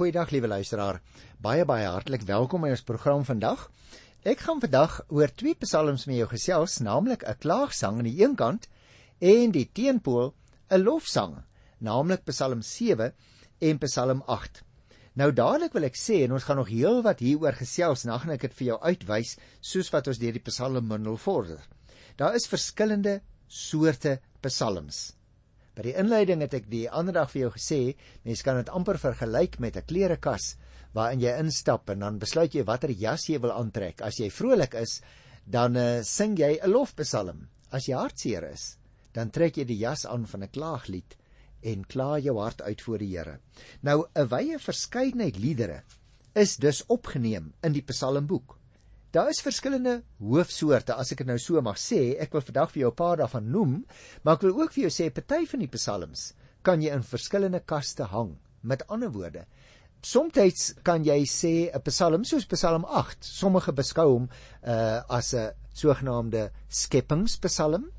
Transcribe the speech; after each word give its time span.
Goeiedag 0.00 0.30
liewe 0.32 0.48
luisteraar. 0.48 1.02
Baie 1.44 1.66
baie 1.68 1.84
hartlik 1.84 2.22
welkom 2.24 2.62
by 2.64 2.70
ons 2.72 2.82
program 2.88 3.20
vandag. 3.28 3.66
Ek 4.24 4.40
gaan 4.46 4.62
vandag 4.62 4.94
oor 5.12 5.28
twee 5.36 5.58
psalms 5.60 6.06
met 6.08 6.16
jou 6.16 6.28
gesels, 6.30 6.78
naamlik 6.80 7.20
'n 7.28 7.36
klaagsang 7.36 7.98
aan 7.98 8.08
die 8.08 8.22
een 8.22 8.34
kant 8.34 8.64
en 9.20 9.52
die 9.52 9.68
teenpool 9.68 10.32
'n 10.70 10.80
lofsang, 10.80 11.44
naamlik 11.80 12.24
Psalm 12.24 12.62
7 12.62 13.12
en 13.60 13.78
Psalm 13.78 14.22
8. 14.24 14.62
Nou 15.12 15.32
dadelik 15.32 15.76
wil 15.76 15.84
ek 15.84 16.00
sê 16.00 16.24
en 16.24 16.32
ons 16.32 16.48
gaan 16.48 16.56
nog 16.56 16.72
heel 16.72 17.02
wat 17.02 17.20
hieroor 17.20 17.52
gesels, 17.52 18.04
nou 18.04 18.18
gaan 18.18 18.32
ek 18.32 18.40
dit 18.40 18.54
vir 18.54 18.66
jou 18.66 18.80
uitwys 18.80 19.36
soos 19.60 19.92
wat 19.92 20.08
ons 20.08 20.18
deur 20.18 20.32
die 20.32 20.48
psalmbundel 20.48 21.16
vorder. 21.18 21.60
Daar 22.16 22.34
is 22.34 22.48
verskillende 22.48 23.20
soorte 23.48 24.20
psalms. 24.40 25.19
By 25.80 25.86
die 25.86 25.96
inleiding 25.96 26.42
het 26.44 26.52
ek 26.58 26.66
die 26.68 26.90
ander 26.92 27.14
dag 27.16 27.30
vir 27.32 27.46
jou 27.46 27.50
gesê, 27.54 27.76
mens 28.28 28.42
kan 28.44 28.58
dit 28.58 28.68
amper 28.76 28.98
vergelyk 29.00 29.54
met 29.64 29.78
'n 29.80 29.86
klerekas 29.88 30.58
waarin 30.92 31.22
jy 31.24 31.32
instap 31.40 31.88
en 31.88 32.04
dan 32.04 32.18
besluit 32.20 32.52
jy 32.52 32.64
watter 32.68 32.92
jas 32.92 33.24
jy 33.30 33.38
wil 33.40 33.54
aantrek. 33.54 34.02
As 34.02 34.18
jy 34.20 34.28
vrolik 34.28 34.74
is, 34.74 35.00
dan 35.46 35.76
uh, 35.76 36.02
sing 36.02 36.36
jy 36.36 36.60
'n 36.60 36.68
lofpsalm. 36.68 37.48
As 37.72 37.88
jy 37.88 37.96
hartseer 37.96 38.44
is, 38.52 38.76
dan 39.14 39.30
trek 39.30 39.56
jy 39.56 39.64
die 39.64 39.80
jas 39.80 40.04
aan 40.04 40.26
van 40.26 40.42
'n 40.42 40.52
klaaglied 40.52 41.16
en 41.62 41.88
kla 41.88 42.18
jou 42.18 42.36
hart 42.36 42.60
uit 42.60 42.80
voor 42.82 42.98
die 42.98 43.16
Here. 43.16 43.40
Nou 43.80 44.04
'n 44.14 44.28
wye 44.28 44.58
verskeidenheid 44.58 45.38
liedere 45.38 45.82
is 46.34 46.56
dus 46.56 46.84
opgeneem 46.88 47.54
in 47.62 47.72
die 47.72 47.86
Psalmboek. 47.88 48.59
Daar 49.10 49.26
is 49.28 49.40
verskillende 49.42 50.04
hoofsoorte 50.22 50.94
as 50.94 51.08
ek 51.10 51.24
dit 51.24 51.26
nou 51.26 51.34
so 51.42 51.58
mag 51.66 51.78
sê. 51.82 52.12
Ek 52.22 52.30
wil 52.36 52.44
vandag 52.46 52.70
vir 52.70 52.80
jou 52.84 52.90
'n 52.92 52.98
paar 53.00 53.16
daarvan 53.18 53.48
noem, 53.50 53.72
maar 54.22 54.36
ek 54.36 54.44
wil 54.46 54.60
ook 54.62 54.72
vir 54.72 54.84
jou 54.84 54.90
sê 54.94 55.10
party 55.10 55.46
van 55.50 55.60
die 55.60 55.72
psalms 55.72 56.34
kan 56.62 56.82
jy 56.82 56.92
in 56.94 57.02
verskillende 57.02 57.60
kaste 57.60 58.04
hang. 58.04 58.38
Met 58.62 58.86
ander 58.86 59.10
woorde, 59.10 59.46
soms 60.02 60.74
kan 60.84 61.02
jy 61.02 61.26
sê 61.26 61.74
'n 61.74 61.82
psalm 61.82 62.24
soos 62.24 62.46
Psalm 62.46 62.84
8, 62.84 63.24
sommige 63.24 63.72
beskou 63.72 64.08
hom 64.12 64.30
uh 64.62 65.02
as 65.08 65.34
'n 65.34 65.54
sogenaamde 65.74 66.52
skepingspsalm, 66.68 67.90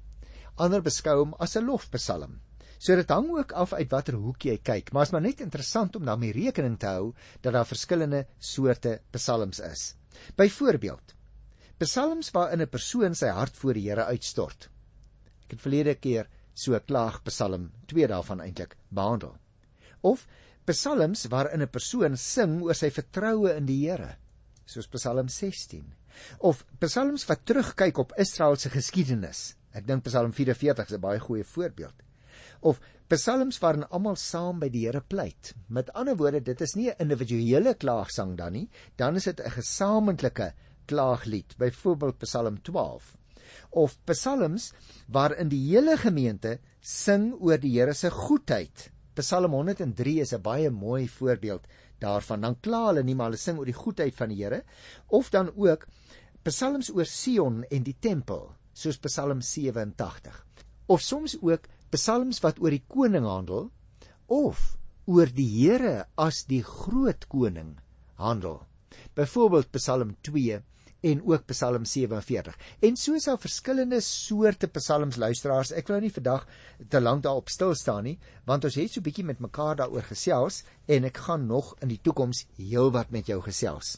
ander 0.55 0.81
beskou 0.81 1.17
hom 1.19 1.35
as 1.39 1.57
'n 1.57 1.65
lofpsalm. 1.65 2.39
So 2.79 2.95
dit 2.95 3.09
hang 3.09 3.29
ook 3.29 3.51
af 3.51 3.73
uit 3.73 3.91
watter 3.91 4.15
hoek 4.15 4.45
jy 4.45 4.57
kyk, 4.63 4.93
maar 4.93 5.03
is 5.03 5.11
maar 5.11 5.21
net 5.21 5.41
interessant 5.41 5.95
om 5.95 6.05
daarmee 6.05 6.31
rekening 6.31 6.79
te 6.79 6.85
hou 6.85 7.13
dat 7.41 7.53
daar 7.53 7.65
verskillende 7.65 8.27
soorte 8.39 9.01
psalms 9.11 9.59
is. 9.59 9.95
Byvoorbeeld, 10.35 11.15
psalms 11.77 12.31
waarin 12.31 12.61
'n 12.61 12.69
persoon 12.69 13.15
sy 13.15 13.27
hart 13.27 13.57
voor 13.57 13.73
die 13.73 13.89
Here 13.89 14.05
uitstort. 14.05 14.69
Ek 15.45 15.51
het 15.51 15.61
verlede 15.61 15.95
keer 15.95 16.27
so 16.53 16.73
'n 16.73 16.85
klaagpsalm, 16.85 17.71
twee 17.87 18.07
daarvan 18.07 18.41
eintlik, 18.41 18.75
behandel. 18.89 19.37
Of 20.01 20.27
psalms 20.65 21.25
waarin 21.25 21.61
'n 21.61 21.69
persoon 21.69 22.17
sing 22.17 22.61
oor 22.61 22.75
sy 22.75 22.89
vertroue 22.89 23.55
in 23.55 23.65
die 23.65 23.89
Here, 23.89 24.17
soos 24.65 24.87
Psalm 24.87 25.27
16. 25.27 25.93
Of 26.39 26.65
psalms 26.79 27.25
wat 27.25 27.45
terugkyk 27.45 27.97
op 27.97 28.13
Israel 28.17 28.55
se 28.55 28.69
geskiedenis. 28.69 29.55
Ek 29.73 29.87
dink 29.87 30.03
Psalm 30.03 30.33
44 30.33 30.85
is 30.85 30.93
'n 30.93 31.01
baie 31.01 31.19
goeie 31.19 31.43
voorbeeld. 31.43 31.95
Of 32.61 32.79
psalms 33.07 33.59
waarin 33.59 33.87
almal 33.89 34.15
saam 34.15 34.59
by 34.59 34.69
die 34.69 34.85
Here 34.85 35.01
pleit. 35.01 35.53
Met 35.67 35.93
ander 35.93 36.15
woorde, 36.15 36.41
dit 36.41 36.61
is 36.61 36.75
nie 36.75 36.89
'n 36.89 36.95
individuele 36.99 37.73
klaagsang 37.75 38.37
dan 38.37 38.53
nie, 38.53 38.69
dan 38.95 39.15
is 39.15 39.23
dit 39.23 39.39
'n 39.39 39.49
gesamentlike 39.49 40.53
klaaglied, 40.85 41.55
byvoorbeeld 41.57 42.17
Psalm 42.17 42.61
12. 42.61 43.17
Of 43.69 43.97
psalms 44.05 44.71
waarin 45.07 45.49
die 45.51 45.61
hele 45.69 45.97
gemeente 45.97 46.59
sing 46.81 47.31
oor 47.39 47.57
die 47.61 47.73
Here 47.77 47.93
se 47.93 48.11
goedheid. 48.11 48.89
Psalm 49.15 49.51
103 49.51 50.19
is 50.21 50.33
'n 50.33 50.41
baie 50.41 50.69
mooi 50.69 51.07
voorbeeld 51.07 51.67
daarvan. 51.99 52.41
Dan 52.41 52.59
kla 52.59 52.87
hulle 52.87 53.03
nie 53.03 53.15
maar 53.15 53.31
hulle 53.31 53.37
sing 53.37 53.59
oor 53.59 53.69
die 53.69 53.77
goedheid 53.83 54.15
van 54.15 54.29
die 54.29 54.43
Here 54.43 54.63
of 55.07 55.29
dan 55.29 55.51
ook 55.55 55.87
psalms 56.43 56.89
oor 56.89 57.05
Sion 57.05 57.63
en 57.69 57.83
die 57.83 57.97
tempel, 57.99 58.55
soos 58.73 58.97
Psalm 58.97 59.41
87. 59.41 60.45
Of 60.87 61.01
soms 61.01 61.37
ook 61.41 61.67
psalms 61.91 62.41
wat 62.43 62.59
oor 62.63 62.71
die 62.71 62.85
koning 62.87 63.25
handel 63.27 63.69
of 64.31 64.77
oor 65.11 65.29
die 65.35 65.47
Here 65.49 66.05
as 66.15 66.45
die 66.47 66.63
groot 66.63 67.27
koning 67.31 67.77
handel. 68.21 68.61
Byvoorbeeld 69.15 69.71
Psalm 69.75 70.15
2 70.21 70.61
en 71.01 71.23
ook 71.25 71.47
Psalm 71.49 71.85
47. 71.85 72.57
En 72.79 72.95
so 72.95 73.15
is 73.17 73.25
daar 73.25 73.39
verskillende 73.41 73.99
soorte 74.05 74.67
psalms 74.67 75.17
luisteraars. 75.17 75.73
Ek 75.73 75.89
wil 75.89 75.97
nou 75.97 76.05
nie 76.05 76.13
vandag 76.13 76.45
te 76.89 77.01
lank 77.01 77.25
daarop 77.25 77.49
stil 77.49 77.73
staan 77.75 78.05
nie, 78.05 78.17
want 78.45 78.65
ons 78.65 78.77
het 78.77 78.93
so 78.93 79.01
'n 79.01 79.07
bietjie 79.09 79.25
met 79.25 79.39
mekaar 79.39 79.75
daaroor 79.75 80.05
gesels 80.13 80.63
en 80.87 81.03
ek 81.05 81.17
gaan 81.17 81.47
nog 81.47 81.75
in 81.81 81.89
die 81.89 82.01
toekoms 82.01 82.45
heelwat 82.57 83.11
met 83.11 83.27
jou 83.27 83.41
gesels. 83.41 83.97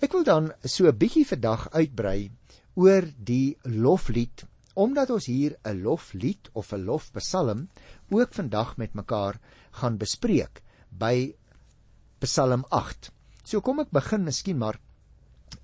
Ek 0.00 0.12
wil 0.12 0.24
dan 0.24 0.52
so 0.64 0.86
'n 0.88 0.96
bietjie 0.96 1.26
vandag 1.26 1.68
uitbrei 1.72 2.30
oor 2.74 3.02
die 3.18 3.56
loflied 3.64 4.44
omdat 4.76 5.10
ons 5.10 5.26
hier 5.26 5.56
'n 5.64 5.82
loflied 5.82 6.50
of 6.52 6.72
'n 6.72 6.84
lofpsalm 6.84 7.68
ook 8.10 8.34
vandag 8.34 8.76
met 8.76 8.94
mekaar 8.94 9.40
gaan 9.70 9.96
bespreek 9.96 10.62
by 10.90 11.34
Psalm 12.18 12.64
8. 12.70 13.10
So 13.44 13.60
kom 13.60 13.80
ek 13.80 13.90
begin 13.90 14.24
miskien 14.24 14.58
maar 14.58 14.78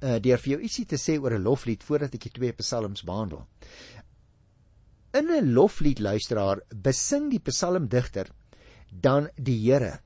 uh, 0.00 0.18
deur 0.18 0.38
vir 0.38 0.52
jou 0.52 0.60
ietsie 0.62 0.86
te 0.86 0.96
sê 0.96 1.18
oor 1.20 1.34
'n 1.34 1.44
loflied 1.44 1.82
voordat 1.82 2.14
ek 2.14 2.22
die 2.28 2.32
twee 2.38 2.52
psalms 2.52 3.02
behandel. 3.02 3.46
In 5.12 5.28
'n 5.30 5.52
loflied 5.52 6.00
luisteraar 6.00 6.62
besing 6.74 7.30
die 7.30 7.40
psalmdigter 7.40 8.30
dan 8.90 9.28
die 9.36 9.58
Here 9.58 10.00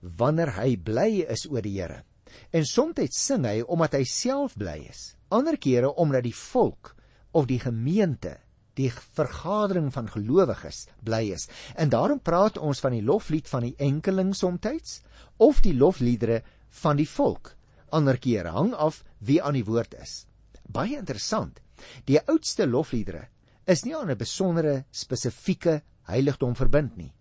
wanneer 0.00 0.52
hy 0.60 0.76
bly 0.76 1.24
is 1.28 1.46
oor 1.46 1.62
die 1.62 1.80
Here. 1.80 2.04
En 2.52 2.64
soms 2.64 3.16
sing 3.16 3.44
hy 3.44 3.62
omdat 3.62 3.94
hy 3.94 4.04
self 4.04 4.54
bly 4.56 4.86
is. 4.90 5.16
Ander 5.30 5.56
kere 5.56 5.94
omdat 5.94 6.22
die 6.22 6.34
volk 6.34 6.94
of 7.32 7.46
die 7.46 7.58
gemeente 7.58 8.38
die 8.78 8.90
vergadering 8.90 9.92
van 9.94 10.08
gelowiges 10.10 10.86
bly 11.02 11.30
is. 11.34 11.48
En 11.74 11.88
daarom 11.88 12.20
praat 12.20 12.58
ons 12.58 12.80
van 12.80 12.92
die 12.96 13.02
loflied 13.02 13.48
van 13.48 13.68
die 13.68 13.74
enkeling 13.78 14.34
soms 14.34 15.00
of 15.36 15.60
die 15.60 15.74
lofliedere 15.74 16.42
van 16.82 16.96
die 16.96 17.08
volk. 17.08 17.54
Ander 17.90 18.18
kere 18.18 18.50
hang 18.54 18.72
af 18.74 19.02
wie 19.18 19.42
aan 19.42 19.54
die 19.54 19.64
woord 19.64 19.94
is. 19.94 20.26
Baie 20.66 20.96
interessant. 20.96 21.60
Die 22.06 22.20
oudste 22.20 22.66
lofliedere 22.66 23.28
is 23.66 23.84
nie 23.84 23.96
aan 23.96 24.10
'n 24.10 24.18
besondere 24.18 24.84
spesifieke 24.90 25.82
heiligdom 26.02 26.54
verbind 26.54 26.96
nie. 26.96 27.12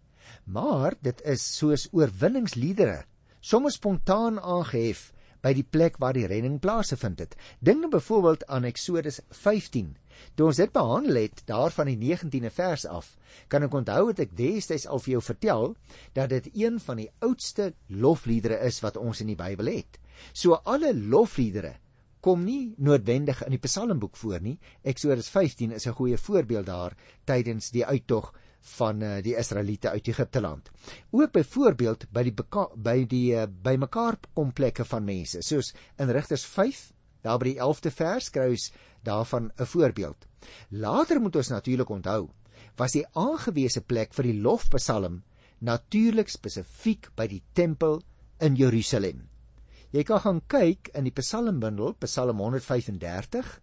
Maar 0.46 0.94
dit 1.02 1.22
is 1.22 1.58
soos 1.58 1.88
oorwinningsliedere, 1.92 3.06
soms 3.40 3.74
spontaan 3.74 4.40
aangehef 4.40 5.14
by 5.42 5.54
die 5.54 5.64
plek 5.64 5.98
waar 6.00 6.14
die 6.14 6.28
redding 6.28 6.60
plaasgevind 6.60 7.20
het. 7.20 7.36
Dink 7.60 7.80
nou 7.82 7.92
byvoorbeeld 7.92 8.46
aan 8.48 8.64
Eksodus 8.64 9.20
15 9.30 9.96
Toe 10.36 10.48
ons 10.50 10.58
dit 10.58 10.72
behandel 10.74 11.22
het 11.22 11.44
daar 11.46 11.72
van 11.72 11.90
die 11.92 11.98
19de 11.98 12.52
vers 12.54 12.86
af, 12.86 13.16
kan 13.48 13.64
ek 13.64 13.74
onthou 13.74 14.06
dat 14.12 14.20
ek 14.26 14.38
destyds 14.38 14.88
al 14.88 15.02
vir 15.04 15.18
jou 15.18 15.22
vertel 15.22 15.76
dat 16.14 16.30
dit 16.30 16.50
een 16.54 16.80
van 16.80 16.98
die 16.98 17.10
oudste 17.20 17.74
lofliedere 17.88 18.60
is 18.68 18.82
wat 18.86 18.98
ons 18.98 19.22
in 19.22 19.34
die 19.34 19.40
Bybel 19.40 19.72
het. 19.74 20.00
So 20.34 20.60
alle 20.64 20.94
lofliedere 20.94 21.76
kom 22.24 22.46
nie 22.48 22.74
noodwendig 22.78 23.42
in 23.44 23.52
die 23.52 23.62
Psalmboek 23.62 24.16
voor 24.18 24.40
nie. 24.42 24.56
Eksodus 24.84 25.28
15 25.30 25.72
is 25.76 25.88
'n 25.88 25.98
goeie 26.00 26.18
voorbeeld 26.18 26.66
daar 26.66 26.96
tydens 27.26 27.70
die 27.72 27.86
uittog 27.86 28.34
van 28.64 29.02
uh, 29.04 29.18
die 29.24 29.36
Israeliete 29.36 29.90
uit 29.90 30.08
Egipte 30.08 30.42
land. 30.42 30.72
Ook 31.12 31.32
byvoorbeeld 31.32 32.08
by 32.12 32.24
die 32.24 32.34
by 32.76 33.06
die 33.06 33.36
uh, 33.36 33.44
bymekaar 33.64 34.18
komplekke 34.34 34.86
van 34.86 35.04
mense, 35.04 35.42
soos 35.42 35.74
in 35.98 36.10
Rigters 36.10 36.46
5 36.46 36.93
Daar 37.24 37.40
by 37.40 37.54
die 37.54 37.60
11de 37.60 37.92
vers 37.92 38.30
kry 38.30 38.50
ons 38.52 38.70
daarvan 39.04 39.52
'n 39.58 39.66
voorbeeld. 39.66 40.28
Later 40.70 41.22
moet 41.22 41.36
ons 41.36 41.50
natuurlik 41.50 41.90
onthou, 41.90 42.30
was 42.78 42.92
die 42.92 43.06
aangewese 43.14 43.82
plek 43.82 44.14
vir 44.14 44.24
die 44.24 44.42
lofpsalm 44.42 45.24
natuurlik 45.60 46.30
spesifiek 46.30 47.10
by 47.16 47.28
die 47.28 47.44
tempel 47.54 48.02
in 48.40 48.56
Jerusalem. 48.56 49.30
Jy 49.94 50.04
kan 50.04 50.20
gaan 50.20 50.42
kyk 50.48 50.90
in 50.98 51.04
die 51.04 51.14
psalmbundel, 51.14 51.94
Psalm 52.02 52.40
135 52.42 53.60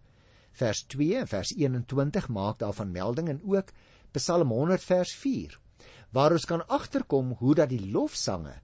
vers 0.51 0.83
2 0.87 1.17
en 1.21 1.27
vers 1.27 1.51
21 1.55 2.29
maak 2.29 2.59
daarvan 2.59 2.91
melding 2.91 3.29
en 3.29 3.41
ook 3.43 3.71
Psalm 4.15 4.49
100 4.49 4.83
vers 4.83 5.13
4 5.15 5.59
waar 6.11 6.35
ons 6.35 6.45
kan 6.45 6.63
agterkom 6.67 7.35
hoe 7.39 7.55
dat 7.55 7.69
die 7.71 7.91
lofsange 7.91 8.55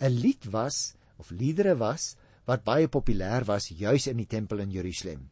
'n 0.00 0.10
lied 0.10 0.44
was 0.50 0.94
of 1.16 1.30
liedere 1.30 1.76
was 1.76 2.16
wat 2.46 2.64
baie 2.64 2.88
populêr 2.88 3.44
was 3.46 3.70
juis 3.70 4.06
in 4.06 4.20
die 4.22 4.28
tempel 4.30 4.62
in 4.62 4.70
Jerusalem. 4.70 5.26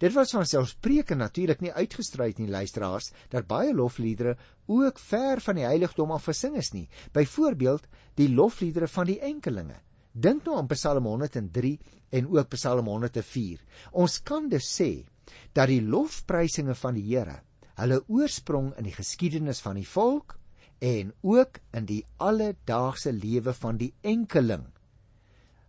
Dit 0.00 0.14
was 0.16 0.32
van 0.34 0.46
selfspreeke 0.48 1.14
natuurlik 1.14 1.60
nie 1.62 1.72
uitgestryd 1.72 2.40
nie 2.40 2.50
luisteraars 2.50 3.12
dat 3.30 3.46
baie 3.46 3.74
lofliedere 3.74 4.36
ook 4.66 4.98
ver 4.98 5.40
van 5.44 5.60
die 5.60 5.66
heiligdom 5.66 6.12
af 6.16 6.26
gesing 6.30 6.56
is 6.58 6.72
nie. 6.72 6.88
Byvoorbeeld 7.12 7.86
die 8.18 8.28
lofliedere 8.32 8.88
van 8.88 9.06
die 9.06 9.20
enkelinge. 9.20 9.78
Dink 10.12 10.44
nou 10.44 10.58
aan 10.58 10.68
Psalm 10.72 11.06
103 11.08 11.78
en 12.10 12.28
ook 12.28 12.50
Psalm 12.56 12.88
104. 12.90 13.62
Ons 13.92 14.18
kan 14.22 14.48
dus 14.48 14.68
sê 14.68 15.04
dat 15.54 15.70
die 15.70 15.80
lofprysinge 15.80 16.74
van 16.74 16.98
die 16.98 17.06
Here 17.08 17.40
hulle 17.80 18.02
oorsprong 18.12 18.72
in 18.76 18.84
die 18.84 18.94
geskiedenis 18.94 19.62
van 19.64 19.78
die 19.80 19.88
volk 19.88 20.36
en 20.82 21.14
ook 21.22 21.62
in 21.78 21.86
die 21.88 22.02
alledaagse 22.20 23.12
lewe 23.14 23.54
van 23.56 23.78
die 23.80 23.92
enkeling 24.02 24.66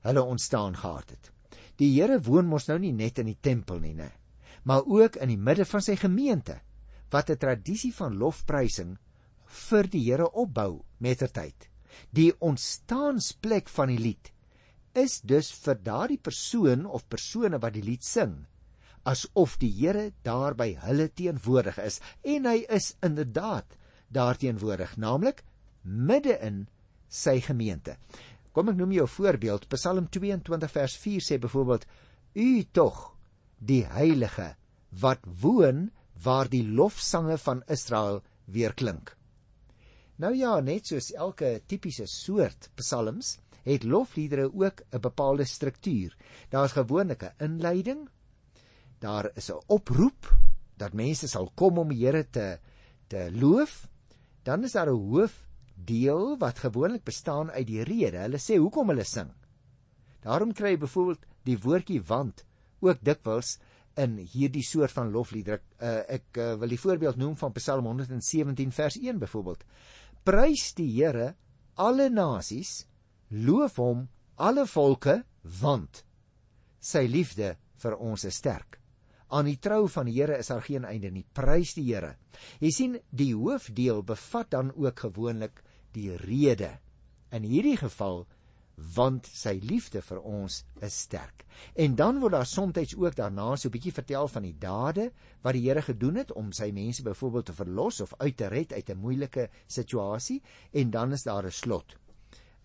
hulle 0.03 0.23
ontstaan 0.23 0.77
gehad 0.77 1.09
het. 1.15 1.31
Die 1.79 1.89
Here 1.95 2.19
woon 2.21 2.47
mos 2.47 2.67
nou 2.69 2.77
nie 2.79 2.93
net 2.93 3.19
in 3.19 3.31
die 3.31 3.39
tempel 3.41 3.79
nie, 3.81 3.95
né, 3.97 4.11
maar 4.63 4.85
ook 4.85 5.17
in 5.23 5.33
die 5.33 5.39
midde 5.39 5.65
van 5.65 5.81
sy 5.81 5.95
gemeente 5.99 6.59
wat 7.11 7.29
'n 7.29 7.37
tradisie 7.37 7.93
van 7.93 8.17
lofprysing 8.17 8.97
vir 9.69 9.87
die 9.87 10.03
Here 10.03 10.29
opbou 10.31 10.83
mettertyd. 10.99 11.69
Die 12.11 12.33
ontstaansplek 12.39 13.69
van 13.69 13.87
die 13.87 13.99
lied 13.99 14.31
is 14.93 15.21
dus 15.21 15.51
vir 15.51 15.75
daardie 15.75 16.17
persoon 16.17 16.85
of 16.85 17.07
persone 17.09 17.59
wat 17.59 17.73
die 17.73 17.83
lied 17.83 18.03
sing 18.03 18.45
asof 19.03 19.57
die 19.59 19.71
Here 19.71 20.11
daar 20.23 20.55
by 20.55 20.73
hulle 20.85 21.09
teenwoordig 21.11 21.79
is 21.83 21.99
en 22.23 22.47
hy 22.47 22.63
is 22.77 22.93
inderdaad 23.03 23.75
daar 24.13 24.39
teenwoordig 24.39 24.95
naamlik 24.97 25.43
midde 25.83 26.37
in 26.39 26.63
sy 27.13 27.39
gemeente. 27.43 27.97
Kom 28.53 28.69
ek 28.69 28.77
noem 28.77 28.91
jou 28.91 29.05
'n 29.05 29.15
voorbeeld. 29.17 29.67
Psalm 29.67 30.09
22 30.09 30.71
vers 30.71 30.95
4 30.97 31.21
sê 31.21 31.39
byvoorbeeld: 31.39 31.85
U 32.35 32.63
tog 32.71 33.17
die 33.57 33.85
heilige 33.85 34.55
wat 34.89 35.19
woon 35.41 35.91
waar 36.23 36.49
die 36.49 36.63
lofsange 36.63 37.37
van 37.37 37.63
Israel 37.67 38.21
weer 38.45 38.73
klink. 38.73 39.17
Nou 40.15 40.35
ja, 40.35 40.59
net 40.59 40.87
soos 40.87 41.11
elke 41.11 41.61
tipiese 41.65 42.05
soort 42.05 42.69
psalms, 42.75 43.39
het 43.63 43.83
lofliedere 43.83 44.51
ook 44.53 44.83
'n 44.91 44.99
bepaalde 44.99 45.45
struktuur. 45.45 46.15
Daar's 46.49 46.71
gewoonlik 46.71 47.23
'n 47.23 47.33
inleiding. 47.39 48.09
Daar 48.99 49.31
is 49.35 49.49
'n 49.49 49.63
oproep 49.67 50.37
dat 50.77 50.93
mense 50.93 51.27
sal 51.27 51.51
kom 51.55 51.77
om 51.77 51.89
die 51.89 52.05
Here 52.05 52.29
te 52.29 52.59
te 53.07 53.31
loof. 53.31 53.87
Dan 54.43 54.63
is 54.63 54.71
daar 54.71 54.89
'n 54.89 54.99
hoofdeel 55.83 56.37
wat 56.39 56.59
gewoonlik 56.59 57.03
bestaan 57.03 57.51
uit 57.51 57.67
die 57.67 57.83
rede. 57.83 58.17
Hulle 58.17 58.39
sê 58.39 58.57
hoekom 58.57 58.89
hulle 58.89 59.03
sing. 59.03 59.31
Daarom 60.23 60.53
kry 60.53 60.73
jy 60.73 60.79
byvoorbeeld 60.79 61.25
die 61.43 61.57
woordjie 61.57 62.01
want 62.01 62.45
ook 62.79 62.99
dikwels 63.03 63.59
in 63.97 64.17
hierdie 64.17 64.63
soort 64.63 64.91
van 64.91 65.11
lofliedere. 65.11 65.61
Uh, 65.79 66.03
ek 66.07 66.37
uh, 66.37 66.55
wil 66.59 66.69
die 66.69 66.79
voorbeeld 66.79 67.17
noem 67.17 67.35
van 67.35 67.51
Psalm 67.53 67.85
117 67.85 68.71
vers 68.71 68.97
1 68.97 69.19
byvoorbeeld. 69.19 69.63
Prys 70.23 70.73
die 70.73 70.89
Here 70.95 71.35
alle 71.75 72.09
nasies, 72.09 72.85
loof 73.29 73.77
hom 73.77 74.07
alle 74.37 74.65
volke, 74.65 75.23
want 75.43 76.03
sy 76.79 77.05
liefde 77.07 77.57
vir 77.77 77.97
ons 77.99 78.23
is 78.23 78.37
sterk. 78.39 78.79
Aan 79.33 79.49
die 79.49 79.59
trou 79.59 79.87
van 79.89 80.07
die 80.07 80.15
Here 80.15 80.37
is 80.37 80.47
daar 80.47 80.63
geen 80.63 80.85
einde 80.85 81.11
nie. 81.11 81.25
Prys 81.33 81.73
die 81.75 81.89
Here. 81.91 82.15
Jy 82.61 82.71
sien, 82.71 82.97
die 83.11 83.33
hoofdeel 83.35 84.03
bevat 84.03 84.51
dan 84.53 84.71
ook 84.71 85.07
gewoonlik 85.09 85.63
die 85.93 86.15
rede. 86.17 86.79
In 87.31 87.43
hierdie 87.43 87.77
geval 87.77 88.25
want 88.95 89.27
sy 89.29 89.59
liefde 89.61 90.01
vir 90.01 90.19
ons 90.25 90.63
is 90.81 90.95
sterk. 91.05 91.43
En 91.77 91.95
dan 91.95 92.19
word 92.19 92.33
daar 92.33 92.47
soms 92.49 92.95
ook 92.95 93.15
daarna 93.15 93.55
so 93.55 93.67
'n 93.69 93.71
bietjie 93.71 93.93
vertel 93.93 94.27
van 94.27 94.43
die 94.43 94.57
dade 94.57 95.11
wat 95.41 95.53
die 95.53 95.61
Here 95.61 95.81
gedoen 95.81 96.15
het 96.15 96.31
om 96.31 96.51
sy 96.51 96.71
mense 96.71 97.03
byvoorbeeld 97.03 97.45
te 97.45 97.53
verlos 97.53 98.01
of 98.01 98.13
uit 98.17 98.37
te 98.37 98.47
red 98.47 98.73
uit 98.73 98.89
'n 98.89 98.97
moeilike 98.97 99.49
situasie 99.67 100.41
en 100.71 100.89
dan 100.89 101.11
is 101.11 101.23
daar 101.23 101.45
'n 101.45 101.51
slot 101.51 101.95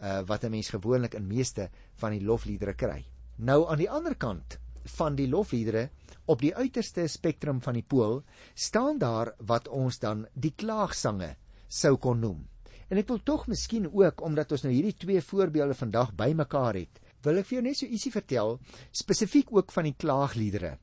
uh, 0.01 0.23
wat 0.27 0.45
'n 0.45 0.51
mens 0.51 0.69
gewoonlik 0.69 1.15
in 1.15 1.27
meeste 1.27 1.71
van 1.95 2.11
die 2.11 2.25
lofliedere 2.25 2.75
kry. 2.75 3.05
Nou 3.37 3.69
aan 3.69 3.79
die 3.79 3.91
ander 3.91 4.17
kant 4.17 4.59
van 4.85 5.15
die 5.15 5.29
lofliedere 5.29 5.91
op 6.25 6.41
die 6.41 6.55
uiterste 6.55 7.07
spektrum 7.07 7.61
van 7.63 7.75
die 7.75 7.85
pool 7.87 8.23
staan 8.55 8.99
daar 8.99 9.35
wat 9.39 9.69
ons 9.69 9.99
dan 9.99 10.27
die 10.35 10.53
klaagsange 10.57 11.37
sou 11.69 11.97
kon 11.97 12.21
noem. 12.21 12.49
En 12.88 12.96
ek 13.00 13.08
wil 13.12 13.20
tog 13.20 13.46
miskien 13.50 13.87
ook 13.87 14.23
omdat 14.25 14.52
ons 14.56 14.64
nou 14.64 14.73
hierdie 14.73 14.96
twee 14.96 15.20
voorbeelde 15.20 15.76
vandag 15.76 16.14
bymekaar 16.17 16.79
het, 16.81 17.00
wil 17.23 17.40
ek 17.40 17.49
vir 17.49 17.58
jou 17.58 17.64
net 17.67 17.79
so 17.81 17.87
ietsie 17.87 18.12
vertel 18.14 18.56
spesifiek 18.96 19.50
ook 19.52 19.73
van 19.75 19.90
die 19.90 19.96
klaagliedere. 19.99 20.76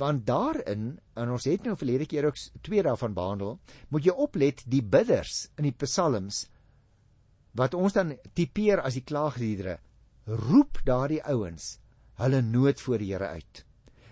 Want 0.00 0.24
daarin, 0.26 0.96
en 1.14 1.30
ons 1.30 1.46
het 1.46 1.66
nou 1.66 1.76
verlede 1.78 2.08
keer 2.10 2.26
ook 2.26 2.40
twee 2.66 2.82
daarvan 2.82 3.14
behandel, 3.14 3.58
moet 3.92 4.06
jy 4.08 4.14
oplet 4.26 4.64
die 4.66 4.82
bidders 4.82 5.46
in 5.58 5.68
die 5.68 5.76
psalms 5.84 6.46
wat 7.56 7.76
ons 7.76 7.94
dan 7.96 8.16
tipeer 8.36 8.82
as 8.84 8.98
die 8.98 9.04
klaagliedere, 9.06 9.78
roep 10.26 10.82
daardie 10.84 11.22
ouens 11.24 11.76
hulle 12.20 12.42
nood 12.42 12.80
voor 12.80 13.00
die 13.00 13.12
Here 13.12 13.28
uit. 13.36 13.62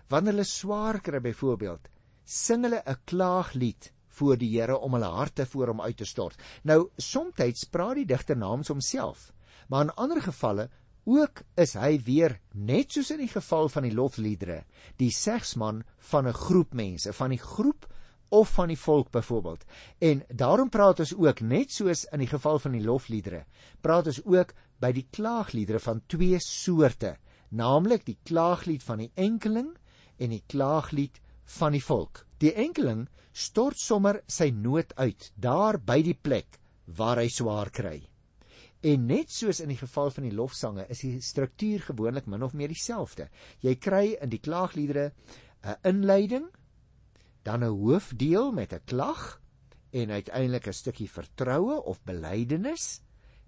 Wanneer 0.09 0.37
hulle 0.37 0.49
swaar 0.49 1.01
kry 1.05 1.21
byvoorbeeld, 1.25 1.89
sing 2.25 2.65
hulle 2.65 2.81
'n 2.87 3.01
klaaglied 3.05 3.91
voor 4.19 4.39
die 4.39 4.51
Here 4.55 4.79
om 4.79 4.95
hulle 4.97 5.11
harte 5.11 5.47
voor 5.47 5.73
hom 5.73 5.81
uit 5.81 5.97
te 5.97 6.09
stort. 6.09 6.41
Nou, 6.63 6.89
soms 6.97 7.67
praat 7.71 7.95
die 7.95 8.07
digter 8.07 8.37
namens 8.37 8.69
homself, 8.69 9.33
maar 9.69 9.85
in 9.85 9.95
ander 9.95 10.23
gevalle 10.23 10.69
ook 11.05 11.43
is 11.61 11.75
hy 11.77 11.99
weer 12.05 12.39
net 12.53 12.93
soos 12.93 13.11
in 13.13 13.21
die 13.25 13.33
geval 13.33 13.69
van 13.69 13.85
die 13.85 13.95
lofliedere, 13.95 14.63
die 14.97 15.11
segsman 15.13 15.83
van 16.11 16.29
'n 16.29 16.33
groep 16.33 16.73
mense, 16.75 17.13
van 17.13 17.31
die 17.31 17.39
groep 17.39 17.87
of 18.29 18.55
van 18.57 18.69
die 18.69 18.79
volk 18.79 19.11
byvoorbeeld. 19.11 19.65
En 19.99 20.25
daarom 20.29 20.69
praat 20.69 21.01
ons 21.01 21.15
ook 21.15 21.41
net 21.41 21.73
soos 21.73 22.05
in 22.05 22.19
die 22.19 22.31
geval 22.31 22.59
van 22.59 22.73
die 22.73 22.85
lofliedere, 22.85 23.45
praat 23.81 24.07
ons 24.07 24.25
ook 24.25 24.55
by 24.81 24.93
die 24.93 25.07
klaagliedere 25.11 25.79
van 25.79 26.03
twee 26.07 26.39
soorte, 26.43 27.17
naamlik 27.49 28.05
die 28.05 28.19
klaaglied 28.23 28.83
van 28.83 28.99
die 28.99 29.13
enkeling 29.15 29.77
en 30.19 30.31
die 30.31 30.43
klaaglied 30.47 31.21
van 31.59 31.73
die 31.73 31.83
volk. 31.83 32.27
Die 32.39 32.53
enkeling 32.55 33.07
stort 33.33 33.79
sommer 33.79 34.23
sy 34.27 34.51
nood 34.51 34.93
uit 34.97 35.31
daar 35.35 35.79
by 35.79 36.03
die 36.03 36.17
plek 36.17 36.59
waar 36.97 37.19
hy 37.19 37.29
swaar 37.29 37.71
kry. 37.71 38.03
En 38.85 39.07
net 39.09 39.33
soos 39.33 39.63
in 39.65 39.71
die 39.73 39.81
geval 39.81 40.11
van 40.13 40.27
die 40.27 40.35
lofsange 40.37 40.85
is 40.93 41.01
die 41.01 41.21
struktuur 41.25 41.87
gewoonlik 41.87 42.27
min 42.29 42.45
of 42.45 42.53
meer 42.53 42.69
dieselfde. 42.69 43.31
Jy 43.65 43.75
kry 43.81 44.05
in 44.21 44.29
die 44.29 44.43
klaagliedere 44.45 45.13
'n 45.65 45.77
inleiding, 45.89 46.51
dan 47.43 47.65
'n 47.65 47.73
hoofdeel 47.81 48.53
met 48.53 48.73
'n 48.73 48.85
klag 48.85 49.41
en 49.93 50.11
uiteindelik 50.11 50.67
'n 50.69 50.73
stukkie 50.73 51.09
vertroue 51.09 51.83
of 51.83 52.03
belydenis 52.05 53.01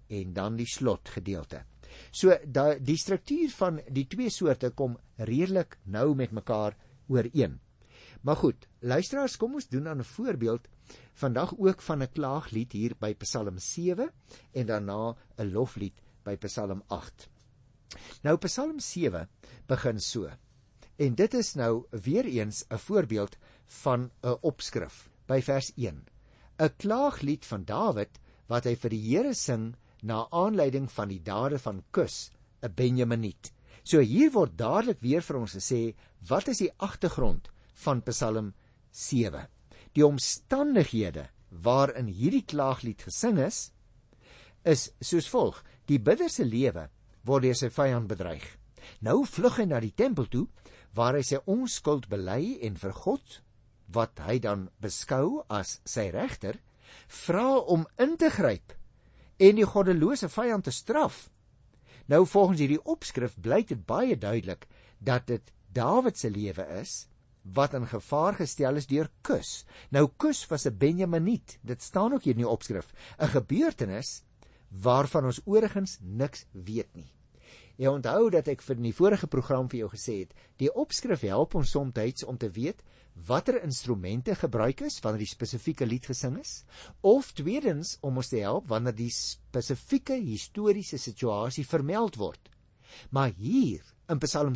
en 0.07 0.33
dan 0.33 0.55
die 0.55 0.65
slotgedeelte. 0.65 1.63
So 2.11 2.33
da 2.45 2.75
die 2.79 2.97
struktuur 2.97 3.49
van 3.49 3.81
die 3.89 4.07
twee 4.07 4.29
soorte 4.29 4.69
kom 4.69 4.97
redelik 5.17 5.77
nou 5.83 6.15
met 6.15 6.31
mekaar 6.31 6.75
ooreen. 7.07 7.59
Maar 8.27 8.35
goed, 8.35 8.65
luisteraars, 8.83 9.37
kom 9.39 9.53
ons 9.55 9.69
doen 9.71 9.85
dan 9.87 10.01
'n 10.03 10.03
voorbeeld 10.03 10.67
vandag 11.13 11.51
ook 11.57 11.81
van 11.81 12.01
'n 12.03 12.11
klaaglied 12.11 12.71
hier 12.71 12.93
by 12.99 13.13
Psalm 13.15 13.57
7 13.57 14.11
en 14.51 14.65
daarna 14.65 15.15
'n 15.37 15.51
loflied 15.51 16.01
by 16.23 16.35
Psalm 16.35 16.83
8. 16.87 17.29
Nou 18.21 18.37
Psalm 18.37 18.79
7 18.79 19.29
begin 19.65 19.99
so. 19.99 20.29
En 20.95 21.15
dit 21.15 21.33
is 21.33 21.53
nou 21.53 21.85
weer 21.89 22.25
eens 22.25 22.65
'n 22.69 22.77
voorbeeld 22.77 23.37
van 23.65 24.11
'n 24.23 24.37
opskrif 24.41 25.09
by 25.25 25.41
vers 25.41 25.71
1. 25.75 26.05
'n 26.59 26.75
Klaaglied 26.77 27.45
van 27.45 27.63
Dawid 27.63 28.19
wat 28.47 28.63
hy 28.63 28.75
vir 28.75 28.89
die 28.89 29.15
Here 29.15 29.33
sing 29.33 29.75
na 30.01 30.27
aanleiding 30.29 30.91
van 30.91 31.07
die 31.07 31.23
dade 31.23 31.59
van 31.59 31.83
Kus, 31.91 32.31
'n 32.61 32.73
Benjaminiet. 32.75 33.53
So 33.83 33.99
hier 33.99 34.31
word 34.31 34.57
dadelik 34.57 34.99
weer 34.99 35.21
vir 35.21 35.37
ons 35.37 35.55
gesê, 35.55 35.95
wat 36.27 36.47
is 36.47 36.57
die 36.57 36.73
agtergrond 36.77 37.49
van 37.83 38.01
Psalm 38.07 38.53
7. 38.91 39.47
Die 39.93 40.05
omstandighede 40.05 41.27
waarin 41.63 42.09
hierdie 42.11 42.43
klaaglied 42.45 43.03
gesing 43.07 43.39
is, 43.41 43.71
is 44.63 44.89
soos 44.99 45.29
volg: 45.31 45.63
Die 45.85 45.99
bidder 45.99 46.29
se 46.29 46.45
lewe 46.45 46.89
word 47.27 47.47
deur 47.47 47.57
sy 47.57 47.69
vyand 47.73 48.09
bedreig. 48.09 48.45
Nou 49.03 49.23
vlug 49.27 49.59
hy 49.59 49.67
na 49.67 49.81
die 49.83 49.93
tempel 49.95 50.29
toe 50.31 50.47
waar 50.95 51.17
hy 51.17 51.23
sy 51.25 51.39
onskuld 51.45 52.07
bely 52.09 52.57
en 52.65 52.77
vir 52.79 52.95
God 53.03 53.41
wat 53.93 54.19
hy 54.25 54.39
dan 54.43 54.67
beskou 54.83 55.43
as 55.53 55.77
sy 55.87 56.09
regter, 56.11 56.57
vra 57.07 57.59
om 57.59 57.85
in 58.01 58.15
te 58.19 58.29
gryp 58.33 58.73
en 59.37 59.59
die 59.59 59.67
goddelose 59.67 60.29
vyand 60.33 60.65
te 60.65 60.73
straf. 60.73 61.27
Nou 62.07 62.23
volgens 62.25 62.63
hierdie 62.63 62.81
opskrif 62.83 63.35
blyk 63.43 63.69
dit 63.73 63.83
baie 63.85 64.15
duidelik 64.15 64.65
dat 64.99 65.27
dit 65.27 65.53
Dawid 65.77 66.17
se 66.17 66.31
lewe 66.31 66.63
is 66.79 67.05
wat 67.53 67.73
in 67.73 67.87
gevaar 67.87 68.35
gestel 68.35 68.75
is 68.75 68.87
deur 68.87 69.09
Kus. 69.21 69.65
Nou 69.91 70.07
Kus 70.17 70.47
was 70.47 70.65
'n 70.65 70.77
Benjaminiet. 70.77 71.59
Dit 71.61 71.81
staan 71.81 72.13
ook 72.13 72.23
hier 72.23 72.33
in 72.33 72.43
die 72.43 72.47
opskrif, 72.47 72.93
'n 73.19 73.27
gebeurtenis 73.27 74.23
waarvan 74.69 75.25
ons 75.25 75.41
oorigens 75.45 75.97
niks 76.01 76.45
weet 76.51 76.95
nie. 76.95 77.13
Jy 77.77 77.87
onthou 77.87 78.29
dat 78.29 78.47
ek 78.47 78.61
vir 78.61 78.75
die 78.75 78.93
vorige 78.93 79.27
program 79.27 79.69
vir 79.69 79.79
jou 79.79 79.89
gesê 79.89 80.19
het, 80.19 80.33
die 80.57 80.71
opskrif 80.73 81.21
help 81.21 81.55
ons 81.55 81.69
soms 81.69 82.23
om 82.23 82.37
te 82.37 82.49
weet 82.49 82.81
watter 83.25 83.63
instrumente 83.63 84.35
gebruik 84.35 84.81
is 84.81 84.99
wanneer 85.01 85.19
die 85.19 85.29
spesifieke 85.29 85.85
lied 85.85 86.05
gesing 86.05 86.39
is, 86.39 86.63
of 87.01 87.33
tweedens 87.33 87.97
om 88.01 88.17
ons 88.17 88.29
te 88.29 88.41
help 88.41 88.67
wanneer 88.69 88.95
die 88.95 89.11
spesifieke 89.13 90.17
historiese 90.21 90.97
situasie 90.97 91.65
vermeld 91.65 92.17
word. 92.21 92.49
Maar 93.09 93.33
hier 93.37 93.83
in 94.09 94.19
Psalm 94.19 94.55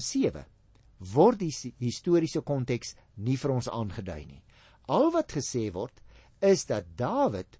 word 1.01 1.41
die 1.41 1.51
historiese 1.81 2.41
konteks 2.45 2.95
nie 3.17 3.37
vir 3.37 3.55
ons 3.55 3.69
aangedui 3.71 4.25
nie. 4.25 4.41
Al 4.87 5.09
wat 5.13 5.33
gesê 5.33 5.69
word 5.73 6.01
is 6.41 6.65
dat 6.69 6.85
Dawid 6.97 7.57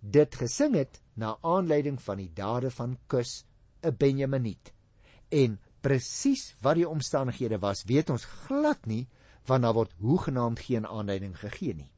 dit 0.00 0.34
gesing 0.40 0.76
het 0.78 1.00
na 1.18 1.36
aanleiding 1.42 1.98
van 2.00 2.20
die 2.22 2.30
dade 2.34 2.70
van 2.70 2.96
Kus 3.08 3.44
'n 3.82 3.96
Benjaminiet. 3.98 4.72
En 5.30 5.58
presies 5.80 6.54
wat 6.62 6.76
die 6.76 6.88
omstandighede 6.88 7.58
was, 7.58 7.84
weet 7.84 8.10
ons 8.10 8.24
glad 8.24 8.86
nie, 8.86 9.08
want 9.46 9.62
daar 9.62 9.74
word 9.74 9.94
hoegenaamd 9.98 10.60
geen 10.60 10.86
aanleiding 10.86 11.38
gegee 11.38 11.74
nie. 11.74 11.90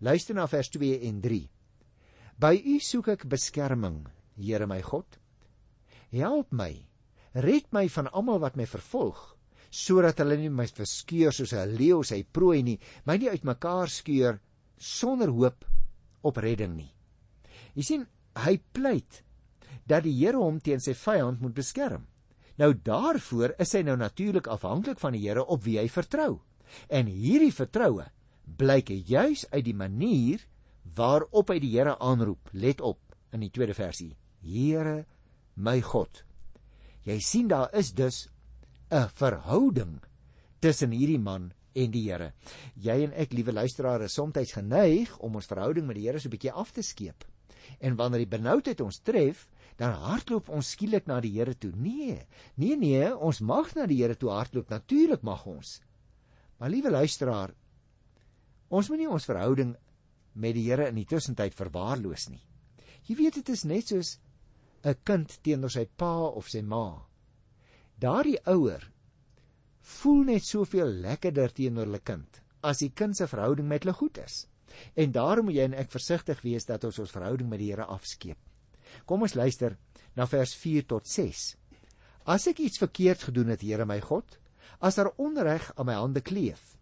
Luister 0.00 0.34
na 0.34 0.46
vers 0.48 0.68
2 0.68 1.00
en 1.00 1.20
3. 1.20 1.48
By 2.38 2.54
U 2.64 2.78
soek 2.78 3.08
ek 3.08 3.28
beskerming, 3.28 4.08
Here 4.36 4.66
my 4.66 4.80
God. 4.80 5.18
Help 6.10 6.52
my. 6.52 6.86
Red 7.32 7.68
my 7.72 7.88
van 7.88 8.08
almal 8.10 8.40
wat 8.40 8.56
my 8.56 8.66
vervolg, 8.66 9.36
sodat 9.70 10.18
hulle 10.18 10.36
nie 10.36 10.50
my 10.50 10.66
verskeur 10.66 11.32
soos 11.32 11.52
'n 11.54 11.76
leeu 11.78 12.02
sy 12.02 12.22
prooi 12.22 12.62
nie, 12.62 12.78
my 13.06 13.16
nie 13.16 13.30
uitmekaar 13.30 13.88
skeur 13.88 14.40
sonder 14.76 15.28
hoop 15.28 15.64
op 16.22 16.36
redding 16.36 16.76
nie. 16.76 16.92
Jy 17.74 17.82
sien, 17.82 18.06
hy 18.34 18.58
pleit 18.72 19.22
dat 19.86 20.04
die 20.04 20.14
Here 20.14 20.38
hom 20.38 20.60
teen 20.60 20.80
sy 20.80 20.94
vyand 20.94 21.40
moet 21.40 21.54
beskerm. 21.54 22.06
Nou 22.58 22.74
daarvoor 22.74 23.54
is 23.58 23.72
hy 23.72 23.82
nou 23.82 23.96
natuurlik 23.96 24.46
afhanklik 24.46 25.00
van 25.00 25.12
die 25.12 25.22
Here 25.26 25.44
op 25.44 25.64
wie 25.64 25.78
hy 25.78 25.88
vertrou. 25.88 26.40
En 26.88 27.06
hierdie 27.06 27.52
vertroue 27.54 28.06
blyk 28.58 28.90
juis 29.06 29.46
uit 29.50 29.64
die 29.64 29.74
manier 29.74 30.42
waarop 30.96 31.50
hy 31.50 31.58
die 31.62 31.72
Here 31.76 31.96
aanroep. 31.98 32.50
Let 32.52 32.80
op 32.80 33.00
in 33.32 33.40
die 33.40 33.50
tweede 33.50 33.74
versie. 33.74 34.16
Here 34.42 35.04
my 35.56 35.80
God. 35.80 36.24
Jy 37.06 37.18
sien 37.24 37.48
daar 37.48 37.70
is 37.76 37.92
dus 37.96 38.28
'n 38.90 39.08
verhouding 39.14 40.00
tussen 40.60 40.90
hierdie 40.90 41.18
man 41.18 41.52
en 41.72 41.90
die 41.90 42.06
Here. 42.08 42.32
Jy 42.74 42.96
en 43.06 43.12
ek, 43.12 43.32
liewe 43.32 43.52
luisteraars, 43.52 44.04
is 44.10 44.14
soms 44.18 44.52
geneig 44.52 45.12
om 45.18 45.36
ons 45.38 45.46
verhouding 45.46 45.86
met 45.86 45.96
die 45.96 46.06
Here 46.08 46.18
so 46.18 46.28
'n 46.28 46.36
bietjie 46.36 46.52
af 46.52 46.72
te 46.72 46.82
skeep. 46.82 47.24
En 47.80 47.96
wanneer 47.96 48.26
die 48.26 48.36
benoudheid 48.38 48.80
ons 48.80 49.00
tref, 49.00 49.48
dan 49.76 49.94
hardloop 49.94 50.48
ons 50.48 50.70
skielik 50.70 51.06
na 51.06 51.20
die 51.20 51.32
Here 51.32 51.54
toe. 51.54 51.72
Nee, 51.74 52.26
nee 52.56 52.76
nee, 52.76 53.14
ons 53.16 53.40
mag 53.40 53.74
na 53.74 53.86
die 53.86 54.02
Here 54.02 54.16
toe 54.16 54.30
hardloop. 54.30 54.68
Natuurlik 54.68 55.22
mag 55.22 55.46
ons. 55.46 55.80
Maar 56.58 56.70
liewe 56.70 56.90
luisteraar, 56.90 57.54
ons 58.68 58.88
moenie 58.88 59.08
ons 59.08 59.24
verhouding 59.24 59.76
met 60.34 60.54
die 60.54 60.68
Here 60.68 60.88
in 60.88 60.94
die 60.94 61.06
tussentyd 61.06 61.54
verwaarloos 61.54 62.28
nie. 62.28 62.42
Jy 63.08 63.16
weet 63.16 63.34
dit 63.40 63.48
is 63.48 63.64
net 63.64 63.88
soos 63.88 64.18
'n 64.84 64.94
kind 65.04 65.38
teenoor 65.42 65.70
sy 65.70 65.86
pa 65.86 66.28
of 66.28 66.48
sy 66.48 66.60
ma. 66.62 67.09
Daardie 68.00 68.38
ouer 68.48 68.86
voel 70.00 70.22
net 70.30 70.46
soveel 70.46 70.88
lekkerder 71.02 71.52
teenoor 71.52 71.84
hulle 71.84 72.00
kind 72.00 72.38
as 72.64 72.80
die 72.80 72.92
kind 72.96 73.16
se 73.16 73.26
verhouding 73.28 73.68
met 73.68 73.84
hulle 73.84 73.96
goed 73.96 74.20
is. 74.22 74.46
En 74.96 75.12
daarom 75.12 75.48
moet 75.48 75.58
jy 75.58 75.66
en 75.68 75.76
ek 75.82 75.92
versigtig 75.92 76.40
wees 76.44 76.64
dat 76.68 76.84
ons 76.88 77.00
ons 77.02 77.12
verhouding 77.12 77.48
met 77.50 77.60
die 77.60 77.68
Here 77.72 77.84
afskeep. 77.92 78.38
Kom 79.04 79.24
ons 79.26 79.36
luister 79.36 79.76
na 80.16 80.26
vers 80.28 80.54
4 80.56 80.86
tot 80.88 81.08
6. 81.08 81.42
As 82.24 82.48
ek 82.48 82.62
iets 82.64 82.80
verkeerd 82.80 83.28
gedoen 83.28 83.52
het, 83.52 83.64
Here 83.64 83.84
my 83.88 84.00
God, 84.04 84.38
as 84.80 84.96
daar 84.96 85.12
onreg 85.20 85.68
aan 85.76 85.90
my 85.90 85.96
hande 86.00 86.24
kleef. 86.24 86.76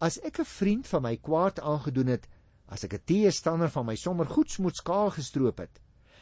As 0.00 0.18
ek 0.24 0.40
'n 0.40 0.48
vriend 0.56 0.86
van 0.88 1.02
my 1.02 1.16
kwaad 1.16 1.60
aangedoen 1.60 2.16
het, 2.16 2.28
as 2.68 2.84
ek 2.84 2.94
'n 2.94 3.04
teestander 3.04 3.68
van 3.68 3.86
my 3.86 3.96
sommer 3.96 4.26
goeds 4.26 4.58
moet 4.58 4.76
skaal 4.76 5.10
gestroop 5.10 5.58
het, 5.58 5.80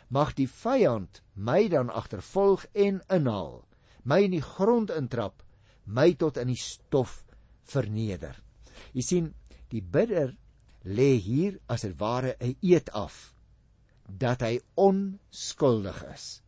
mag 0.09 0.35
die 0.35 0.49
vyand 0.49 1.23
my 1.35 1.69
dan 1.69 1.91
agtervolg 1.91 2.67
en 2.75 3.03
inhaal, 3.09 3.65
my 4.05 4.21
in 4.25 4.37
die 4.37 4.45
grond 4.45 4.91
intrap, 4.95 5.43
my 5.85 6.13
tot 6.15 6.39
in 6.41 6.53
die 6.53 6.61
stof 6.61 7.25
verneder. 7.71 8.37
Jy 8.93 9.03
sien, 9.05 9.35
die 9.71 9.83
bidder 9.83 10.35
lê 10.85 11.13
hier 11.21 11.59
as 11.69 11.83
dit 11.83 11.97
ware 12.01 12.37
'n 12.41 12.57
eed 12.63 12.91
af 12.91 13.35
dat 14.19 14.41
hy 14.43 14.61
onskuldig 14.75 16.05
is. 16.15 16.43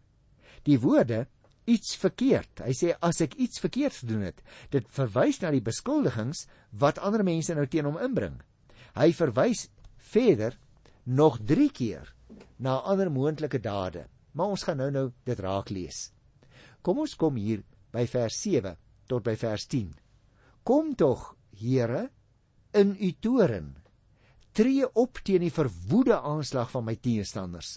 Die 0.65 0.79
woorde 0.81 1.27
iets 1.65 1.95
verkeerd. 1.97 2.65
Hy 2.65 2.73
sê 2.75 2.95
as 3.01 3.21
ek 3.21 3.35
iets 3.35 3.61
verkeerd 3.63 3.95
gedoen 4.03 4.27
het, 4.27 4.43
dit 4.71 4.87
verwys 4.89 5.41
na 5.43 5.51
die 5.51 5.63
beskuldigings 5.63 6.47
wat 6.71 6.99
ander 6.99 7.23
mense 7.23 7.55
nou 7.55 7.67
teen 7.67 7.85
hom 7.85 8.01
inbring. 8.03 8.41
Hy 8.95 9.13
verwys 9.13 9.69
verder 9.97 10.59
nog 11.05 11.39
3 11.47 11.71
keer 11.71 12.15
na 12.59 12.81
ander 12.81 13.11
moontlike 13.11 13.61
dade, 13.63 14.07
maar 14.33 14.55
ons 14.55 14.65
gaan 14.67 14.79
nou-nou 14.79 15.13
dit 15.25 15.39
raak 15.39 15.71
lees. 15.71 16.11
Kom 16.83 16.99
ons 17.05 17.15
kom 17.15 17.37
hier 17.39 17.63
by 17.95 18.07
vers 18.11 18.37
7 18.43 18.75
tot 19.11 19.23
by 19.23 19.37
vers 19.39 19.69
10. 19.71 19.93
Kom 20.67 20.95
tog, 20.99 21.33
Here, 21.53 22.09
in 22.75 22.97
u 22.99 23.13
toren. 23.21 23.77
Tree 24.53 24.87
op 24.99 25.21
teen 25.25 25.45
die 25.45 25.53
verwoede 25.53 26.19
aanslag 26.19 26.71
van 26.73 26.87
my 26.87 26.97
teestanders. 26.97 27.77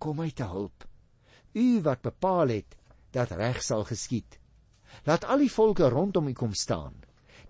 Kom 0.00 0.18
my 0.20 0.30
te 0.34 0.48
hulp. 0.48 0.84
U 1.54 1.80
wat 1.84 2.02
bepaal 2.02 2.56
het 2.56 2.76
dat 3.14 3.32
reg 3.36 3.60
sal 3.62 3.84
geskied. 3.84 4.38
Laat 5.06 5.24
al 5.24 5.44
die 5.44 5.52
volke 5.52 5.88
rondom 5.88 6.28
u 6.30 6.34
kom 6.34 6.54
staan. 6.54 6.96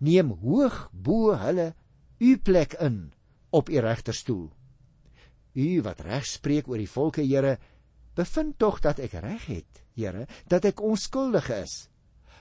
Neem 0.01 0.33
hoog 0.43 0.89
bo 0.93 1.35
hulle 1.37 1.73
u 2.21 2.37
plek 2.39 2.77
in 2.81 3.13
op 3.51 3.69
u 3.69 3.81
regterstoel. 3.81 4.49
U 5.55 5.69
wat 5.83 6.01
reg 6.07 6.27
spreek 6.27 6.69
oor 6.69 6.79
die 6.79 6.91
volke, 6.91 7.25
Here, 7.25 7.59
bevind 8.15 8.59
tog 8.59 8.81
dat 8.85 9.01
ek 9.03 9.17
reg 9.23 9.47
het, 9.51 9.80
Here, 9.95 10.27
dat 10.49 10.65
ek 10.65 10.81
onskuldig 10.81 11.49
is. 11.51 11.89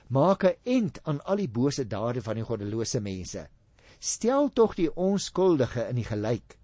Maak 0.08 0.44
'n 0.44 0.56
eind 0.64 1.00
aan 1.04 1.20
al 1.24 1.36
die 1.36 1.48
bose 1.48 1.86
dade 1.86 2.22
van 2.22 2.36
die 2.36 2.44
goddelose 2.44 3.00
mense. 3.00 3.48
Stel 3.98 4.48
tog 4.52 4.74
die 4.74 4.90
onskuldige 4.96 5.88
in 5.88 5.96
die 5.96 6.08
gelyk. 6.08 6.58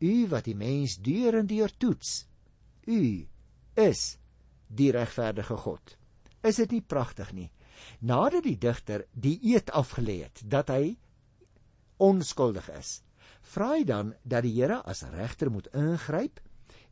U 0.00 0.28
wat 0.28 0.44
die 0.44 0.54
mens 0.54 0.96
deur 0.96 1.34
en 1.34 1.46
deur 1.46 1.72
toets. 1.76 2.26
U 2.86 3.26
is 3.74 4.18
die 4.68 4.90
regverdige 4.90 5.56
God. 5.56 5.96
Is 6.42 6.56
dit 6.56 6.70
nie 6.70 6.82
pragtig 6.82 7.32
nie? 7.32 7.50
Nadat 8.00 8.44
die 8.44 8.58
digter 8.58 9.06
die 9.12 9.38
eed 9.54 9.70
afgelê 9.70 10.22
het 10.26 10.42
dat 10.44 10.70
hy 10.70 10.98
onskuldig 11.98 12.68
is, 12.78 13.02
vra 13.42 13.72
hy 13.74 13.84
dan 13.84 14.14
dat 14.22 14.44
die 14.46 14.54
Here 14.54 14.82
as 14.84 15.02
regter 15.02 15.50
moet 15.50 15.70
ingryp 15.74 16.40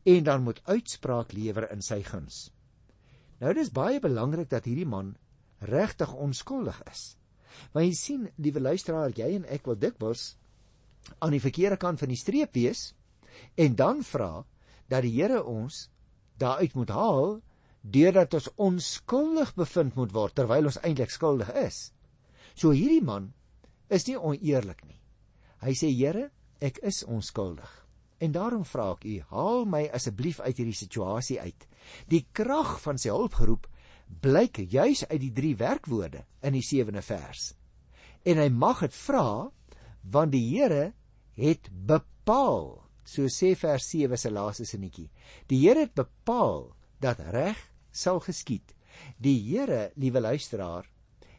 en 0.07 0.25
dan 0.25 0.43
moet 0.43 0.63
uitspraak 0.65 1.33
lewer 1.33 1.71
in 1.73 1.83
sy 1.83 2.03
guns. 2.03 2.51
Nou 3.43 3.53
dis 3.57 3.73
baie 3.73 4.01
belangrik 4.01 4.49
dat 4.53 4.65
hierdie 4.65 4.89
man 4.89 5.15
regtig 5.61 6.13
onskuldig 6.13 6.79
is. 6.91 7.17
Want 7.73 7.87
jy 7.87 7.95
sien, 7.97 8.29
liewe 8.37 8.61
luisteraar, 8.61 9.13
jy 9.17 9.33
en 9.39 9.47
ek 9.53 9.69
wil 9.69 9.79
dikwels 9.81 10.35
aan 11.21 11.37
die 11.37 11.43
verkeerde 11.43 11.79
kant 11.81 12.01
van 12.03 12.13
die 12.13 12.21
streep 12.21 12.57
wees 12.57 12.91
en 13.61 13.77
dan 13.77 14.03
vra 14.05 14.45
dat 14.89 15.05
die 15.05 15.13
Here 15.19 15.43
ons 15.45 15.87
daaruit 16.41 16.75
moet 16.75 16.93
haal 16.93 17.39
deurdat 17.83 18.35
ons 18.35 18.49
onskuldig 18.57 19.55
bevind 19.55 19.97
moet 19.97 20.13
word 20.13 20.35
terwyl 20.35 20.71
ons 20.73 20.81
eintlik 20.83 21.13
skuldig 21.15 21.53
is. 21.61 21.93
So 22.57 22.73
hierdie 22.75 23.05
man 23.05 23.33
is 23.93 24.09
nie 24.09 24.17
oneerlik 24.19 24.83
nie. 24.85 24.99
Hy 25.63 25.73
sê 25.77 25.93
Here, 25.93 26.31
ek 26.61 26.81
is 26.83 27.05
onskuldig. 27.05 27.86
En 28.19 28.33
daarom 28.33 28.65
vra 28.65 28.93
ek 28.95 29.05
u, 29.05 29.17
haal 29.29 29.67
my 29.69 29.83
asseblief 29.93 30.41
uit 30.41 30.57
hierdie 30.57 30.77
situasie 30.77 31.41
uit. 31.41 31.67
Die 32.09 32.25
krag 32.33 32.79
van 32.81 32.99
sy 32.99 33.13
hulpgeroep 33.13 33.67
blyk 34.23 34.63
juis 34.71 35.05
uit 35.11 35.21
die 35.21 35.33
drie 35.35 35.57
werkwoorde 35.61 36.25
in 36.41 36.57
die 36.57 36.65
7de 36.65 37.03
vers. 37.05 37.53
En 38.25 38.41
hy 38.41 38.49
mag 38.51 38.81
dit 38.87 38.97
vra 39.05 39.29
want 40.07 40.33
die 40.33 40.45
Here 40.47 40.93
het 41.37 41.69
bepaal, 41.69 42.77
so 43.05 43.27
sê 43.31 43.53
vers 43.59 43.89
7 43.91 44.17
se 44.17 44.31
laaste 44.31 44.65
sinnetjie. 44.65 45.11
Die 45.51 45.59
Here 45.65 45.85
het 45.85 45.95
bepaal 45.99 46.71
dat 47.03 47.21
reg 47.35 47.59
sal 47.91 48.21
geskied. 48.23 48.73
Die 49.21 49.37
Here, 49.43 49.91
liewe 49.97 50.21
luisteraar, 50.21 50.87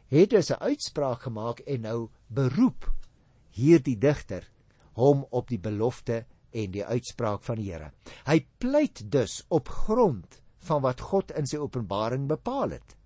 het 0.08 0.30
dus 0.30 0.50
'n 0.50 0.62
uitspraak 0.62 1.22
gemaak 1.22 1.58
en 1.66 1.80
nou 1.80 2.08
beroep 2.28 2.92
hierdie 3.50 3.98
digter 3.98 4.44
hom 4.92 5.26
op 5.30 5.48
die 5.48 5.58
belofte 5.58 6.24
en 6.58 6.74
die 6.74 6.84
uitspraak 6.84 7.44
van 7.46 7.60
die 7.60 7.70
Here. 7.70 7.92
Hy 8.26 8.38
pleit 8.58 9.04
dus 9.12 9.40
op 9.54 9.70
grond 9.86 10.40
van 10.68 10.82
wat 10.84 11.04
God 11.10 11.32
in 11.38 11.46
sy 11.46 11.60
openbaring 11.62 12.26
bepaal 12.30 12.76
het, 12.76 12.96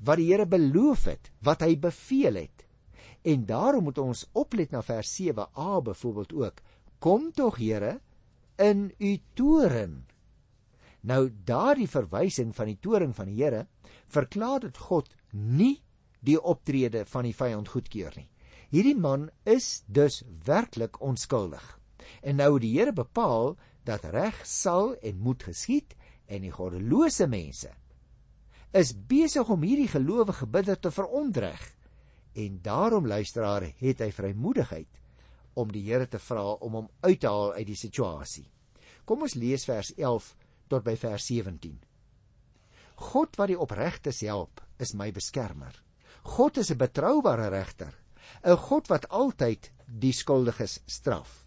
wat 0.00 0.20
die 0.20 0.30
Here 0.30 0.46
beloof 0.48 1.06
het, 1.10 1.30
wat 1.44 1.64
hy 1.66 1.74
beveel 1.80 2.40
het. 2.44 2.64
En 3.24 3.44
daarom 3.48 3.88
moet 3.88 4.00
ons 4.00 4.26
oplet 4.36 4.72
na 4.72 4.82
vers 4.84 5.12
7a 5.20 5.78
byvoorbeeld 5.84 6.34
ook. 6.40 6.64
Kom 6.98 7.30
tog 7.32 7.60
Here 7.60 7.98
in 8.60 8.90
u 8.98 9.16
toren 9.34 10.04
Nou 11.04 11.28
daardie 11.44 11.88
verwysing 11.90 12.54
van 12.56 12.70
die 12.70 12.78
toring 12.80 13.12
van 13.16 13.28
die 13.28 13.42
Here 13.42 13.66
verklaar 14.08 14.62
dat 14.64 14.78
God 14.86 15.10
nie 15.32 15.82
die 16.24 16.38
optrede 16.40 17.04
van 17.04 17.28
die 17.28 17.36
vyand 17.36 17.68
goedkeur 17.68 18.14
nie. 18.16 18.30
Hierdie 18.72 18.96
man 18.96 19.28
is 19.44 19.82
dus 19.86 20.22
werklik 20.46 20.96
onskuldig. 21.04 21.64
En 22.22 22.36
nou 22.36 22.58
die 22.58 22.72
Here 22.78 22.92
bepaal 22.92 23.56
dat 23.84 24.04
reg 24.04 24.46
sal 24.46 24.94
en 25.02 25.20
moet 25.20 25.42
geskied 25.42 25.94
en 26.26 26.42
die 26.42 26.52
goddelose 26.52 27.26
mense 27.26 27.70
is 28.74 28.90
besig 29.06 29.48
om 29.54 29.62
hierdie 29.62 29.88
gelowige 29.88 30.46
bidder 30.50 30.78
te 30.80 30.90
verontreg. 30.90 31.62
En 32.34 32.58
daarom 32.62 33.06
luisteraar 33.06 33.68
het 33.78 34.02
hy 34.02 34.10
vrymoedigheid 34.10 35.00
om 35.54 35.70
die 35.70 35.84
Here 35.86 36.08
te 36.10 36.18
vra 36.18 36.56
om 36.58 36.80
hom 36.80 36.88
uit 37.06 37.20
te 37.22 37.30
haal 37.30 37.54
uit 37.54 37.68
die 37.68 37.78
situasie. 37.78 38.48
Kom 39.06 39.22
ons 39.22 39.36
lees 39.38 39.66
vers 39.68 39.92
11 39.94 40.32
tot 40.72 40.82
by 40.82 40.96
vers 40.98 41.28
17. 41.30 41.76
God 43.12 43.38
wat 43.38 43.50
die 43.52 43.58
opregtes 43.58 44.22
help, 44.26 44.62
is 44.78 44.94
my 44.94 45.10
beskermer. 45.14 45.74
God 46.24 46.58
is 46.58 46.70
'n 46.70 46.78
betroubare 46.78 47.48
regter, 47.50 47.94
'n 48.42 48.56
God 48.56 48.88
wat 48.88 49.08
altyd 49.08 49.70
die 49.86 50.12
skuldiges 50.12 50.80
straf. 50.86 51.43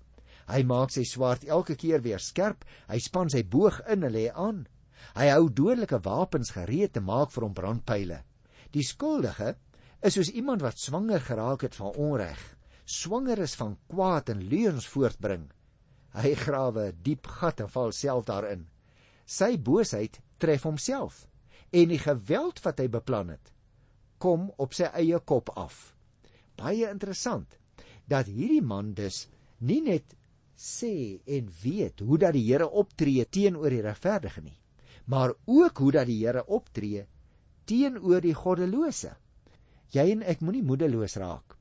Hy 0.47 0.63
maak 0.63 0.93
sy 0.95 1.03
swaard 1.03 1.43
elke 1.43 1.75
keer 1.75 2.01
weer 2.05 2.21
skerp, 2.23 2.63
hy 2.87 2.99
span 3.03 3.29
sy 3.29 3.43
boog 3.43 3.81
in 3.91 4.07
en 4.07 4.13
lê 4.13 4.27
aan. 4.31 4.63
Hy 5.17 5.27
hou 5.33 5.49
dodelike 5.51 5.99
wapens 6.05 6.53
gereed 6.55 6.93
te 6.95 7.03
maak 7.03 7.33
vir 7.33 7.45
hom 7.47 7.55
brandpyle. 7.55 8.21
Die 8.71 8.83
skuldige 8.83 9.55
is 10.01 10.15
soos 10.15 10.31
iemand 10.31 10.63
wat 10.63 10.79
swanger 10.79 11.23
geraak 11.23 11.65
het 11.67 11.75
van 11.75 11.95
onreg, 11.95 12.39
swanger 12.85 13.39
is 13.43 13.55
van 13.59 13.75
kwaad 13.91 14.31
en 14.31 14.45
leuns 14.51 14.87
voortbring. 14.87 15.49
Hy 16.15 16.33
grawe 16.35 16.87
'n 16.91 16.99
diep 17.03 17.27
gat 17.27 17.59
en 17.61 17.69
val 17.69 17.91
self 17.91 18.25
daarin. 18.25 18.67
Sy 19.25 19.57
boosheid 19.57 20.21
tref 20.39 20.63
homself 20.63 21.27
en 21.71 21.89
die 21.89 21.99
geweld 21.99 22.61
wat 22.63 22.79
hy 22.79 22.87
beplan 22.87 23.29
het, 23.29 23.51
kom 24.17 24.51
op 24.57 24.73
sy 24.73 24.87
eie 24.93 25.19
kop 25.19 25.49
af. 25.55 25.95
Baie 26.55 26.89
interessant 26.89 27.57
dat 28.07 28.25
hierdie 28.31 28.61
man 28.61 28.93
dus 28.93 29.27
nie 29.59 29.81
net 29.81 30.15
sê 30.57 31.19
en 31.25 31.51
weet 31.61 32.01
hoe 32.01 32.17
dat 32.17 32.33
die 32.33 32.45
Here 32.47 32.67
optree 32.69 33.25
teenoor 33.25 33.69
die 33.69 33.83
regverdige 33.85 34.41
nie, 34.41 34.57
maar 35.05 35.33
ook 35.45 35.77
hoe 35.77 35.91
dat 35.91 36.07
die 36.09 36.19
Here 36.25 36.43
optree 36.47 37.05
teenoor 37.65 38.21
die 38.21 38.33
goddelose. 38.33 39.13
Jy 39.93 40.09
en 40.11 40.23
ek 40.23 40.41
moenie 40.41 40.65
moedeloos 40.65 41.15
raak 41.21 41.57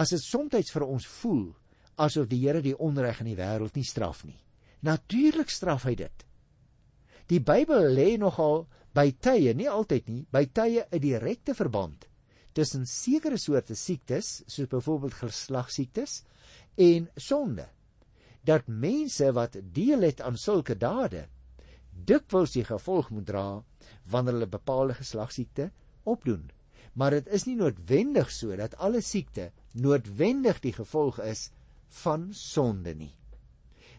as 0.00 0.12
dit 0.14 0.22
soms 0.22 0.72
vir 0.72 0.86
ons 0.86 1.06
voel 1.20 1.48
asof 2.00 2.28
die 2.30 2.40
Here 2.40 2.62
die 2.64 2.76
onreg 2.76 3.20
in 3.20 3.32
die 3.32 3.38
wêreld 3.38 3.76
nie 3.76 3.84
straf 3.84 4.24
nie. 4.24 4.38
Natuurlik 4.82 5.50
straf 5.52 5.84
hy 5.84 5.94
dit. 5.98 6.26
Die 7.28 7.40
Bybel 7.40 7.92
lê 7.94 8.16
nogal 8.18 8.64
by 8.96 9.10
tye, 9.22 9.52
nie 9.54 9.68
altyd 9.68 10.08
nie, 10.08 10.24
by 10.32 10.46
tye 10.46 10.86
'n 10.90 10.98
direkte 10.98 11.54
verband 11.54 12.06
tussen 12.52 12.86
sekere 12.86 13.38
soorte 13.38 13.74
siektes, 13.74 14.42
soos 14.46 14.66
byvoorbeeld 14.66 15.14
geslagsiektes 15.14 16.24
en 16.76 17.08
sonde. 17.16 17.68
Dat 18.44 18.66
mense 18.66 19.32
wat 19.32 19.56
deel 19.72 20.00
het 20.08 20.20
aan 20.20 20.36
sulke 20.36 20.76
dade 20.78 21.26
dikwels 22.06 22.54
die 22.54 22.64
gevolg 22.64 23.10
moet 23.10 23.26
dra 23.28 23.62
wanneer 24.10 24.36
hulle 24.38 24.50
bepaalde 24.50 24.96
geslagsiekte 24.98 25.70
opdoen. 26.08 26.50
Maar 26.94 27.18
dit 27.18 27.28
is 27.36 27.46
nie 27.46 27.56
noodwendig 27.58 28.30
so 28.34 28.56
dat 28.56 28.76
alle 28.76 29.02
siekte 29.04 29.50
noodwendig 29.72 30.60
die 30.64 30.72
gevolg 30.74 31.20
is 31.22 31.50
van 32.02 32.30
sonde 32.34 32.94
nie. 32.94 33.12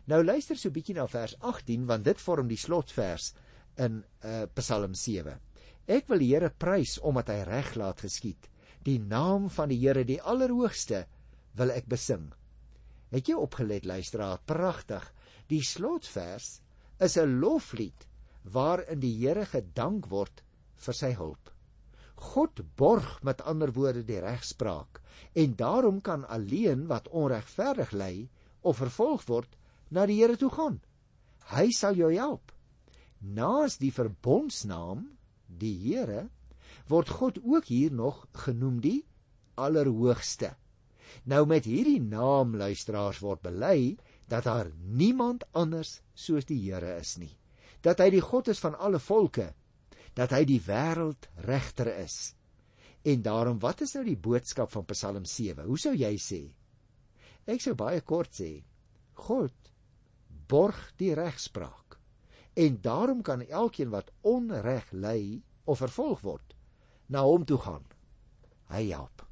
Nou 0.10 0.24
luister 0.24 0.58
so 0.58 0.70
'n 0.70 0.74
bietjie 0.74 0.96
na 0.96 1.08
vers 1.08 1.36
18 1.40 1.86
want 1.86 2.04
dit 2.06 2.20
vorm 2.20 2.48
die 2.48 2.58
slotvers 2.58 3.34
in 3.78 4.04
uh, 4.26 4.44
Psalm 4.56 4.94
7. 4.94 5.40
Ek 5.88 6.08
wil 6.08 6.20
die 6.20 6.34
Here 6.34 6.50
prys 6.50 7.00
omdat 7.00 7.30
hy 7.30 7.44
reg 7.44 7.76
laat 7.76 8.02
geskied. 8.02 8.50
Die 8.84 9.00
naam 9.00 9.50
van 9.50 9.70
die 9.70 9.78
Here, 9.78 10.04
die 10.04 10.22
Allerhoogste, 10.22 11.06
wil 11.56 11.72
ek 11.72 11.86
besing. 11.88 12.32
Het 13.12 13.28
jy 13.28 13.36
opgelet 13.36 13.86
luisteraar? 13.86 14.40
Pragtig. 14.48 15.04
Die 15.52 15.64
slotvers 15.64 16.62
is 17.00 17.18
'n 17.18 17.40
loflied 17.40 18.08
waarin 18.44 19.00
die 19.00 19.16
Here 19.20 19.46
gedank 19.46 20.08
word 20.08 20.44
vir 20.76 20.94
sy 20.94 21.12
hulp. 21.14 21.52
God 22.16 22.62
borg 22.78 23.24
met 23.24 23.42
ander 23.42 23.72
woorde 23.74 24.04
die 24.06 24.20
regspraak 24.22 25.02
en 25.34 25.56
daarom 25.56 26.02
kan 26.02 26.28
alleen 26.28 26.88
wat 26.88 27.10
onregverdig 27.10 27.92
ly 27.92 28.30
of 28.62 28.78
vervolg 28.78 29.26
word 29.28 29.58
na 29.90 30.06
die 30.06 30.22
Here 30.22 30.38
toe 30.38 30.50
gaan. 30.50 30.80
Hy 31.52 31.70
sal 31.76 31.96
jou 31.96 32.12
help. 32.14 32.52
Naas 33.20 33.78
die 33.78 33.92
verbondsnaam, 33.92 35.18
die 35.48 35.76
Here, 35.78 36.30
word 36.88 37.10
God 37.10 37.40
ook 37.44 37.66
hier 37.66 37.92
nog 37.92 38.28
genoem 38.46 38.80
die 38.82 39.02
Allerhoogste. 39.56 40.56
Nou 41.24 41.46
met 41.46 41.66
hierdie 41.66 42.02
naam 42.02 42.56
luisteraars 42.58 43.22
word 43.24 43.42
bely 43.46 43.98
dat 44.32 44.48
daar 44.48 44.72
niemand 44.80 45.44
anders 45.52 46.00
soos 46.14 46.48
die 46.48 46.60
Here 46.64 46.98
is 47.00 47.18
nie. 47.18 47.34
Dat 47.82 48.00
hy 48.00 48.10
die 48.14 48.24
God 48.24 48.48
is 48.48 48.62
van 48.62 48.78
alle 48.78 49.00
volke, 49.00 49.52
dat 50.14 50.32
hy 50.36 50.44
die 50.46 50.62
wêreld 50.62 51.28
regter 51.48 51.90
is. 51.98 52.36
En 53.04 53.24
daarom 53.26 53.60
wat 53.60 53.82
is 53.82 53.96
nou 53.98 54.06
die 54.06 54.18
boodskap 54.18 54.72
van 54.72 54.86
Psalm 54.92 55.26
7? 55.26 55.66
Hoe 55.66 55.80
sou 55.80 55.94
jy 55.98 56.14
sê? 56.22 56.42
Ek 57.50 57.64
sou 57.64 57.74
baie 57.76 58.02
kort 58.06 58.36
sê: 58.38 58.62
God 59.18 59.72
borg 60.52 60.92
die 61.00 61.14
regspraak. 61.18 61.98
En 62.54 62.78
daarom 62.84 63.22
kan 63.24 63.42
elkeen 63.48 63.90
wat 63.90 64.12
onreg 64.28 64.92
ly 64.92 65.42
of 65.64 65.80
vervolg 65.80 66.22
word, 66.28 66.56
na 67.08 67.24
hom 67.24 67.46
toe 67.48 67.58
gaan. 67.64 67.86
Hy 68.72 68.90
help. 68.92 69.31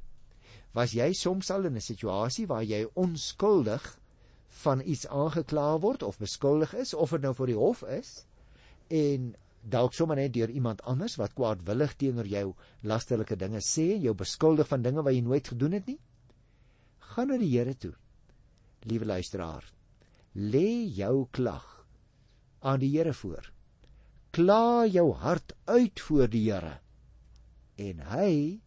Was 0.74 0.94
jy 0.94 1.14
soms 1.14 1.50
al 1.52 1.66
in 1.66 1.76
'n 1.76 1.82
situasie 1.82 2.48
waar 2.48 2.64
jy 2.64 2.86
onskuldig 2.94 4.00
van 4.64 4.82
iets 4.86 5.08
aangekla 5.08 5.80
word 5.80 6.04
of 6.04 6.18
beskuldig 6.18 6.74
is 6.74 6.94
of 6.94 7.10
dit 7.10 7.22
nou 7.22 7.34
voor 7.36 7.48
die 7.48 7.56
hof 7.56 7.84
is 7.84 8.26
en 8.88 9.36
dalk 9.62 9.94
sommer 9.94 10.16
net 10.16 10.34
deur 10.34 10.50
iemand 10.50 10.82
anders 10.82 11.16
wat 11.16 11.34
kwaadwillig 11.34 11.96
teenoor 11.96 12.28
jou 12.28 12.54
lasterlike 12.82 13.36
dinge 13.36 13.62
sê 13.62 13.94
en 13.96 14.02
jou 14.02 14.14
beskuldig 14.14 14.68
van 14.68 14.82
dinge 14.82 15.04
wat 15.04 15.14
jy 15.14 15.22
nooit 15.22 15.48
gedoen 15.48 15.72
het 15.72 15.86
nie? 15.86 16.00
Gaan 17.00 17.28
na 17.28 17.38
die 17.38 17.58
Here 17.58 17.76
toe 17.76 17.94
liewe 18.88 19.06
luisteraar. 19.06 19.66
Lê 20.36 20.88
jou 20.96 21.28
klag 21.32 21.86
aan 22.62 22.80
die 22.80 22.92
Here 22.94 23.14
voor. 23.14 23.52
Kla 24.32 24.86
jou 24.86 25.12
hart 25.14 25.54
uit 25.66 26.00
voor 26.00 26.30
die 26.32 26.46
Here. 26.52 26.80
En 27.76 28.00
hy 28.14 28.60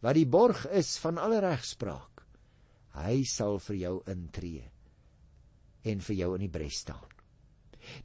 wat 0.00 0.14
die 0.14 0.26
borg 0.26 0.66
is 0.70 0.96
van 1.02 1.18
alle 1.18 1.40
regspraak 1.40 2.18
hy 2.98 3.22
sal 3.28 3.58
vir 3.62 3.76
jou 3.78 3.94
intree 4.10 4.64
en 5.88 6.02
vir 6.04 6.16
jou 6.18 6.34
in 6.34 6.44
die 6.44 6.52
bres 6.52 6.82
staan. 6.82 7.06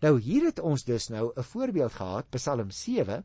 Nou 0.03 0.15
hier 0.21 0.45
het 0.47 0.61
ons 0.63 0.85
dus 0.87 1.09
nou 1.09 1.33
'n 1.35 1.43
voorbeeld 1.43 1.93
gehad, 1.93 2.29
Psalm 2.31 2.71
7 2.71 3.23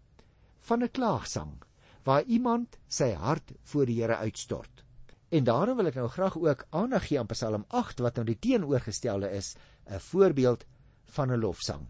van 0.60 0.82
'n 0.82 0.88
klaagsang 0.88 1.62
waar 2.04 2.22
iemand 2.22 2.78
sy 2.88 3.12
hart 3.12 3.52
voor 3.62 3.86
die 3.86 4.00
Here 4.00 4.16
uitstort. 4.16 4.84
En 5.30 5.44
daarom 5.44 5.76
wil 5.76 5.86
ek 5.86 5.94
nou 5.94 6.08
graag 6.08 6.36
ook 6.36 6.66
aandag 6.70 7.06
gee 7.06 7.18
aan 7.18 7.26
Psalm 7.26 7.64
8 7.68 7.98
wat 7.98 8.14
nou 8.14 8.24
die 8.24 8.38
teenoorgestelde 8.38 9.30
is, 9.30 9.56
'n 9.86 10.00
voorbeeld 10.00 10.64
van 11.04 11.30
'n 11.32 11.40
lofsang. 11.40 11.86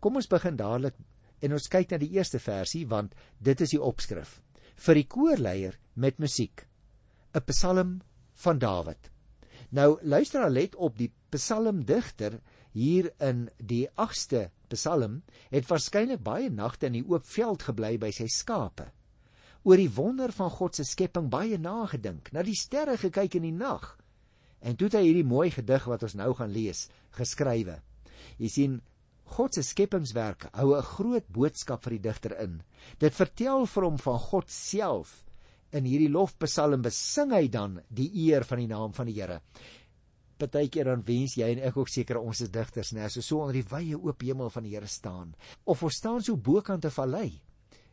Kom 0.00 0.16
ons 0.16 0.26
begin 0.26 0.56
dadelik 0.56 0.94
en 1.40 1.52
ons 1.52 1.68
kyk 1.68 1.90
na 1.90 1.98
die 1.98 2.10
eerste 2.10 2.38
versie 2.38 2.86
want 2.86 3.14
dit 3.38 3.60
is 3.60 3.70
die 3.70 3.82
opskrif 3.82 4.42
vir 4.80 4.96
die 4.96 5.08
koorleier 5.08 5.76
met 5.94 6.18
musiek. 6.18 6.66
'n 7.34 7.44
Psalm 7.46 8.00
van 8.44 8.58
Dawid. 8.58 9.10
Nou 9.70 9.98
luister 10.02 10.42
al 10.42 10.50
let 10.50 10.74
op 10.74 10.96
die 10.98 11.12
psalmdigter 11.30 12.40
hier 12.72 13.10
in 13.18 13.48
die 13.58 13.86
8ste 13.94 14.48
psalm 14.72 15.22
het 15.50 15.68
waarskynlik 15.68 16.22
baie 16.22 16.50
nagte 16.50 16.86
in 16.86 16.98
die 16.98 17.06
oop 17.06 17.26
veld 17.26 17.62
gebly 17.62 17.98
by 17.98 18.10
sy 18.10 18.26
skape. 18.26 18.88
Oor 19.62 19.76
die 19.76 19.92
wonder 19.92 20.32
van 20.32 20.50
God 20.50 20.74
se 20.74 20.84
skepping 20.84 21.28
baie 21.30 21.58
nagedink, 21.58 22.32
na 22.32 22.42
die 22.42 22.56
sterre 22.56 22.96
gekyk 22.96 23.36
in 23.36 23.42
die 23.42 23.56
nag. 23.56 23.98
En 24.60 24.76
toe 24.76 24.88
het 24.88 24.96
hy 24.98 25.04
hierdie 25.04 25.26
mooi 25.26 25.50
gedig 25.50 25.84
wat 25.84 26.02
ons 26.02 26.16
nou 26.16 26.32
gaan 26.34 26.52
lees, 26.52 26.88
geskrywe. 27.16 27.80
Jy 28.38 28.48
sien 28.48 28.80
God 29.30 29.54
se 29.54 29.62
skepingswerk 29.62 30.48
hou 30.52 30.76
'n 30.76 30.82
groot 30.82 31.26
boodskap 31.28 31.84
vir 31.84 31.90
die 31.90 32.04
digter 32.08 32.36
in. 32.42 32.62
Dit 32.98 33.14
vertel 33.14 33.66
vir 33.66 33.84
hom 33.84 33.98
van 33.98 34.18
God 34.18 34.50
self. 34.50 35.24
In 35.72 35.84
hierdie 35.84 36.10
lofpsalm 36.10 36.82
besing 36.82 37.30
hy 37.32 37.48
dan 37.48 37.80
die 37.88 38.10
eer 38.26 38.44
van 38.44 38.58
die 38.58 38.66
naam 38.66 38.92
van 38.92 39.06
die 39.06 39.14
Here 39.14 39.40
partykeer 40.40 40.88
dan 40.90 41.04
wens 41.06 41.36
jy 41.38 41.50
en 41.54 41.62
ek 41.68 41.76
ook 41.80 41.92
seker 41.92 42.20
ons 42.20 42.40
is 42.44 42.52
digters 42.54 42.94
nê 42.96 43.08
so 43.12 43.24
so 43.24 43.42
onder 43.44 43.60
die 43.60 43.68
wye 43.70 43.98
oop 43.98 44.24
hemel 44.24 44.50
van 44.54 44.66
die 44.66 44.74
Here 44.74 44.88
staan 44.88 45.34
of 45.64 45.84
ons 45.86 46.00
staan 46.00 46.24
so 46.24 46.36
bokant 46.36 46.84
'n 46.84 46.96
vallei 46.96 47.30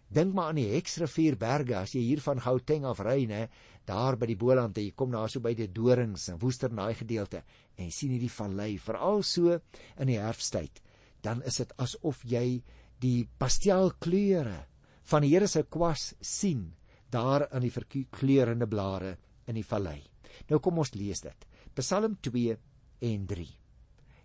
dink 0.10 0.34
maar 0.34 0.50
aan 0.50 0.62
die 0.62 0.72
Heksrivier 0.72 1.36
berge 1.36 1.76
as 1.76 1.94
jy 1.96 2.02
hier 2.02 2.22
van 2.24 2.40
Gauteng 2.40 2.86
af 2.86 3.04
ry 3.04 3.26
nê 3.28 3.48
daar 3.86 4.16
by 4.16 4.28
die 4.28 4.40
Boland 4.40 4.78
jy 4.78 4.92
kom 4.96 5.12
daar 5.12 5.30
so 5.30 5.40
by 5.40 5.54
die 5.54 5.68
dorings 5.68 6.30
en 6.30 6.40
woester 6.40 6.72
naai 6.72 6.94
gedeelte 6.96 7.44
en 7.78 7.92
sien 7.92 8.12
hierdie 8.12 8.32
vallei 8.32 8.78
veral 8.78 9.24
so 9.24 9.60
in 9.98 10.08
die 10.08 10.20
herfsttyd 10.20 10.82
dan 11.22 11.42
is 11.44 11.58
dit 11.64 11.74
asof 11.78 12.24
jy 12.26 12.62
die 13.00 13.28
pastelkleure 13.38 14.66
van 15.08 15.24
die 15.24 15.34
Here 15.34 15.48
se 15.48 15.64
kwas 15.64 16.14
sien 16.22 16.74
daar 17.10 17.48
aan 17.52 17.64
die 17.64 17.72
verkleurende 17.72 18.68
blare 18.68 19.18
in 19.48 19.56
die 19.56 19.66
vallei 19.66 20.02
nou 20.50 20.60
kom 20.60 20.80
ons 20.84 20.94
lees 20.94 21.22
dit 21.24 21.48
Psalm 21.78 22.18
2 22.26 22.58
en 23.06 23.26
3. 23.30 23.46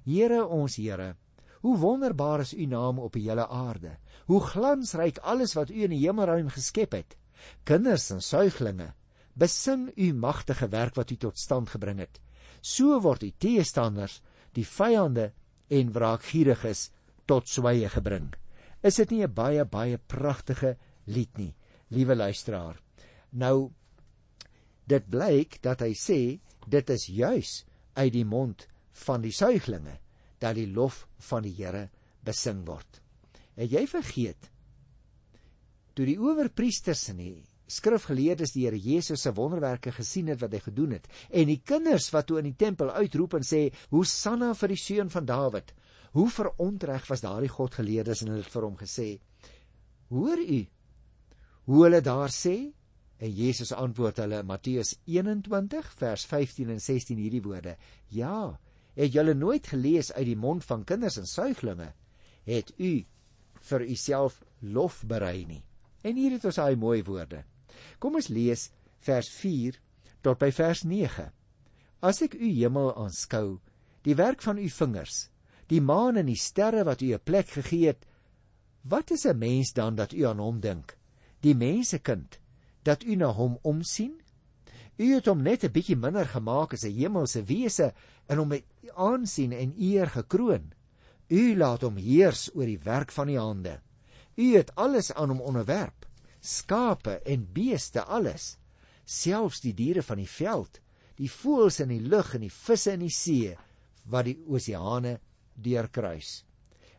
Here 0.09 0.41
ons 0.49 0.79
Here, 0.81 1.17
hoe 1.63 1.77
wonderbaar 1.79 2.41
is 2.41 2.55
u 2.55 2.67
naam 2.67 2.99
op 2.99 3.13
die 3.13 3.27
hele 3.29 3.45
aarde. 3.49 3.99
Hoe 4.27 4.41
glansryk 4.41 5.19
alles 5.19 5.53
wat 5.59 5.71
u 5.71 5.83
in 5.85 5.93
die 5.93 6.01
hemelruim 6.01 6.49
geskep 6.51 6.97
het. 6.97 7.17
Kinders 7.69 8.09
en 8.15 8.23
suiglinge, 8.23 8.93
besing 9.35 9.91
u 9.97 10.13
magtige 10.15 10.69
werk 10.73 10.97
wat 10.97 11.11
u 11.11 11.17
tot 11.17 11.39
stand 11.39 11.71
gebring 11.75 12.01
het. 12.01 12.21
So 12.61 13.01
word 13.05 13.23
u 13.23 13.31
teestanders, 13.37 14.21
die 14.57 14.67
vyande 14.67 15.33
en 15.71 15.93
wraakgieriges 15.93 16.91
tot 17.27 17.49
sweye 17.49 17.89
gebring. 17.89 18.33
Is 18.83 18.97
dit 18.97 19.11
nie 19.11 19.23
'n 19.23 19.35
baie 19.35 19.65
baie 19.65 19.99
pragtige 19.99 20.77
lied 21.07 21.39
nie, 21.39 21.55
liewe 21.91 22.15
luisteraar? 22.15 22.81
Nou 23.33 23.71
dit 24.87 25.09
blyk 25.09 25.63
dat 25.63 25.81
hy 25.81 25.93
sê 25.95 26.41
dit 26.67 26.91
is 26.91 27.07
juis 27.07 27.65
uit 27.95 28.13
die 28.13 28.25
mond 28.25 28.67
van 29.07 29.23
die 29.23 29.33
suiglinge 29.33 29.99
dat 30.39 30.55
die 30.55 30.67
lof 30.67 31.07
van 31.19 31.43
die 31.43 31.55
Here 31.55 31.89
besing 32.25 32.67
word. 32.67 33.01
Het 33.55 33.71
jy 33.71 33.87
vergeet 33.87 34.51
toe 35.95 36.07
die 36.07 36.19
owerpriesters 36.19 37.09
en 37.13 37.19
die 37.21 37.45
skrifgeleerdes 37.73 38.53
die 38.55 38.67
Here 38.67 38.79
Jesus 38.79 39.25
se 39.25 39.33
wonderwerke 39.37 39.93
gesien 39.97 40.29
het 40.33 40.43
wat 40.43 40.53
hy 40.53 40.61
gedoen 40.65 40.97
het. 40.99 41.09
En 41.31 41.49
die 41.49 41.61
kinders 41.65 42.11
wat 42.13 42.29
toe 42.29 42.39
in 42.43 42.51
die 42.51 42.59
tempel 42.59 42.93
uitroep 42.93 43.39
en 43.39 43.47
sê 43.47 43.71
hosanna 43.91 44.53
vir 44.59 44.75
die 44.75 44.83
seun 44.83 45.11
van 45.13 45.27
Dawid 45.29 45.73
hoe 46.13 46.29
verontreg 46.29 47.07
was 47.09 47.25
daardie 47.25 47.51
godgeleerdes? 47.53 48.23
En 48.23 48.33
hulle 48.33 48.45
het 48.45 48.53
vir 48.53 48.67
hom 48.67 48.77
gesê 48.81 49.09
hoor 50.13 50.41
u 50.41 50.61
hoe 51.71 51.85
hulle 51.85 52.03
daar 52.05 52.33
sê? 52.35 52.57
En 53.23 53.31
Jesus 53.31 53.71
antwoord 53.73 54.19
hulle 54.25 54.43
Matteus 54.43 54.97
21 55.07 55.89
vers 56.01 56.27
15 56.27 56.73
en 56.75 56.81
16 56.83 57.23
hierdie 57.23 57.43
woorde 57.45 57.77
ja 58.11 58.59
het 58.99 59.15
julle 59.15 59.33
nooit 59.35 59.71
gelees 59.73 60.11
uit 60.13 60.27
die 60.29 60.37
mond 60.37 60.67
van 60.69 60.85
kinders 60.85 61.17
en 61.17 61.29
suiglinge? 61.31 61.93
Het 62.45 62.75
u 62.77 62.93
vir 63.71 63.85
u 63.87 63.95
self 63.97 64.43
lof 64.61 65.01
berei 65.09 65.47
nie? 65.47 65.63
En 66.03 66.19
hier 66.19 66.35
het 66.35 66.45
ons 66.45 66.59
daai 66.59 66.77
mooi 66.77 67.01
woorde. 67.07 67.45
Kom 67.99 68.15
ons 68.15 68.29
lees 68.29 68.71
vers 68.99 69.29
4 69.29 69.79
tot 70.23 70.39
by 70.39 70.51
vers 70.55 70.85
9. 70.85 71.31
As 72.03 72.23
ek 72.23 72.35
u 72.35 72.49
hemel 72.49 72.91
aanskou, 72.99 73.61
die 74.03 74.17
werk 74.19 74.43
van 74.43 74.59
u 74.59 74.69
vingers, 74.69 75.29
die 75.71 75.81
maan 75.81 76.19
en 76.19 76.27
die 76.27 76.39
sterre 76.39 76.85
wat 76.85 77.03
u 77.03 77.13
'n 77.15 77.25
plek 77.25 77.49
gegee 77.49 77.87
het, 77.87 78.07
wat 78.83 79.11
is 79.11 79.25
'n 79.27 79.39
mens 79.39 79.73
dan 79.73 79.95
dat 79.95 80.13
u 80.13 80.27
aan 80.27 80.39
hom 80.39 80.61
dink? 80.61 80.99
Die 81.41 81.55
mensekind 81.55 82.39
dat 82.83 83.05
u 83.05 83.15
na 83.17 83.33
hom 83.33 83.59
omsien? 83.63 84.23
U 84.99 85.15
het 85.15 85.27
hom 85.27 85.43
net 85.43 85.65
'n 85.65 85.73
bietjie 85.73 85.97
minder 85.97 86.27
gemaak 86.27 86.73
as 86.73 86.85
'n 86.85 86.95
hemelse 86.95 87.43
wese 87.45 87.95
en 88.27 88.39
hom 88.39 88.49
met 88.49 88.65
aansien 88.95 89.53
en 89.53 89.75
eer 89.79 90.07
gekroon. 90.07 90.73
U 91.29 91.57
laat 91.57 91.83
hom 91.83 91.97
heers 91.97 92.51
oor 92.55 92.67
die 92.67 92.79
werk 92.79 93.13
van 93.13 93.29
u 93.29 93.37
hande. 93.37 93.81
U 94.37 94.57
het 94.57 94.75
alles 94.75 95.13
aan 95.13 95.29
hom 95.29 95.41
onderwerp. 95.41 96.07
Skape 96.43 97.21
en 97.25 97.47
beeste 97.55 98.03
alles, 98.03 98.57
selfs 99.07 99.61
die 99.63 99.75
diere 99.79 100.03
van 100.03 100.19
die 100.19 100.29
veld, 100.29 100.81
die 101.17 101.31
voëls 101.31 101.79
in 101.85 101.93
die 101.95 102.03
lug 102.03 102.35
en 102.35 102.43
die 102.43 102.51
visse 102.51 102.97
in 102.97 103.05
die 103.05 103.15
see 103.15 103.53
wat 104.11 104.27
die 104.27 104.39
oseane 104.51 105.19
deurkruis. 105.55 106.43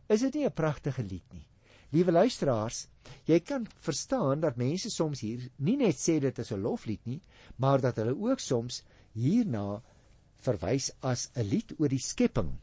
Is 0.08 0.22
dit 0.22 0.36
nie 0.36 0.46
'n 0.46 0.52
pragtige 0.56 1.04
lied 1.04 1.34
nie? 1.34 1.48
Liewe 1.92 2.12
luisteraars, 2.12 2.88
jy 3.26 3.40
kan 3.40 3.68
verstaan 3.86 4.40
dat 4.40 4.58
mense 4.58 4.90
soms 4.90 5.20
hier 5.22 5.50
nie 5.58 5.76
net 5.78 5.96
sê 5.96 6.20
dit 6.20 6.40
is 6.40 6.52
'n 6.52 6.62
loflied 6.62 7.06
nie, 7.06 7.22
maar 7.58 7.82
dat 7.82 7.98
hulle 7.98 8.16
ook 8.16 8.40
soms 8.40 8.84
hierna 9.14 9.82
verwys 10.40 10.92
as 11.02 11.30
'n 11.36 11.50
lied 11.50 11.74
oor 11.80 11.90
die 11.90 12.00
skepping. 12.00 12.63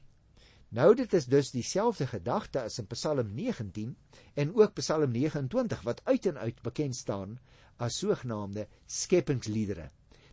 Nou 0.71 0.93
dit 0.95 1.13
is 1.19 1.27
dus 1.27 1.49
dieselfde 1.51 2.07
gedagte 2.07 2.61
as 2.63 2.79
in 2.79 2.87
Psalm 2.93 3.33
19 3.35 3.97
en 4.39 4.53
ook 4.55 4.77
Psalm 4.79 5.11
29 5.11 5.81
wat 5.83 6.03
uit 6.05 6.27
en 6.31 6.39
uit 6.39 6.61
bekend 6.63 6.97
staan 6.97 7.39
as 7.77 7.99
sogenaamde 7.99 8.69
skepingsliedere. 8.87 9.89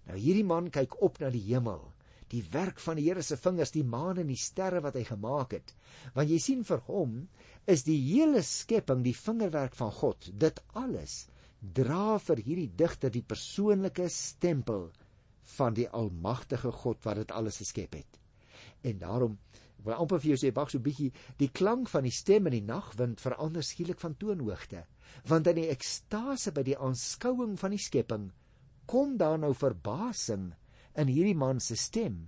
Nou 0.06 0.18
hierdie 0.20 0.46
man 0.46 0.70
kyk 0.70 1.00
op 1.02 1.18
na 1.20 1.32
die 1.34 1.42
hemel, 1.48 1.82
die 2.30 2.44
werk 2.54 2.78
van 2.84 3.00
die 3.00 3.08
Here 3.08 3.24
se 3.26 3.38
vingers, 3.40 3.74
die 3.74 3.86
maan 3.88 4.22
en 4.22 4.30
die 4.30 4.38
sterre 4.38 4.84
wat 4.86 5.00
hy 5.00 5.08
gemaak 5.08 5.56
het. 5.58 5.74
Want 6.14 6.30
jy 6.30 6.38
sien 6.44 6.64
vir 6.68 6.86
hom 6.86 7.18
is 7.66 7.88
die 7.88 7.98
hele 7.98 8.44
skepping 8.46 9.02
die 9.08 9.16
vingerwerk 9.18 9.76
van 9.80 9.92
God. 9.92 10.30
Dit 10.38 10.62
alles 10.78 11.26
dra 11.60 12.20
vir 12.22 12.44
hierdie 12.46 12.70
digter 12.78 13.10
die 13.10 13.26
persoonlike 13.26 14.06
stempel 14.14 14.92
van 15.58 15.74
die 15.74 15.88
almagtige 15.90 16.70
God 16.84 17.02
wat 17.08 17.24
dit 17.24 17.34
alles 17.34 17.58
geskep 17.64 17.98
het. 17.98 18.22
En 18.86 19.02
daarom 19.02 19.40
wil 19.84 19.94
amper 19.94 20.20
vir 20.20 20.34
jou 20.34 20.40
sê 20.42 20.54
wag 20.56 20.72
so 20.72 20.80
bietjie 20.80 21.12
die 21.38 21.50
klank 21.50 21.90
van 21.90 22.04
die 22.04 22.16
stem 22.16 22.48
in 22.48 22.58
die 22.60 22.68
nagwind 22.74 23.22
verander 23.22 23.64
skielik 23.64 24.00
van 24.00 24.18
toonhoogte 24.18 24.86
want 25.30 25.48
in 25.48 25.62
die 25.62 25.70
ekstase 25.70 26.52
by 26.52 26.64
die 26.64 26.78
aanskouing 26.78 27.58
van 27.60 27.76
die 27.76 27.82
skepping 27.82 28.32
kom 28.88 29.18
daar 29.20 29.38
nou 29.40 29.54
verbasing 29.56 30.54
in 30.98 31.12
hierdie 31.12 31.38
man 31.38 31.60
se 31.62 31.76
stem. 31.78 32.28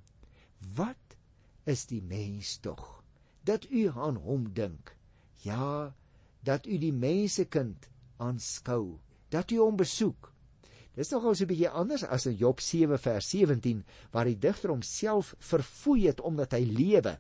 Wat 0.76 1.16
is 1.70 1.86
die 1.90 2.02
mens 2.06 2.58
tog? 2.64 3.02
Dat 3.48 3.66
u 3.72 3.88
aan 3.90 4.20
hom 4.26 4.50
dink. 4.54 4.96
Ja 5.44 5.96
dat 6.44 6.68
u 6.68 6.78
die 6.80 6.94
mensekind 6.96 7.90
aanskou 8.24 9.00
dat 9.30 9.52
u 9.52 9.60
hom 9.60 9.76
besoek. 9.80 10.30
Dis 10.96 11.12
nogal 11.12 11.36
so 11.36 11.44
'n 11.44 11.48
bietjie 11.48 11.70
anders 11.70 12.04
as 12.04 12.26
in 12.26 12.36
Job 12.36 12.60
7 12.60 13.00
vers 13.00 13.30
17 13.30 13.84
waar 14.12 14.26
die 14.26 14.40
digter 14.40 14.70
homself 14.70 15.36
verfoei 15.40 16.08
het 16.08 16.22
omdat 16.22 16.52
hy 16.52 16.64
lewe. 16.64 17.20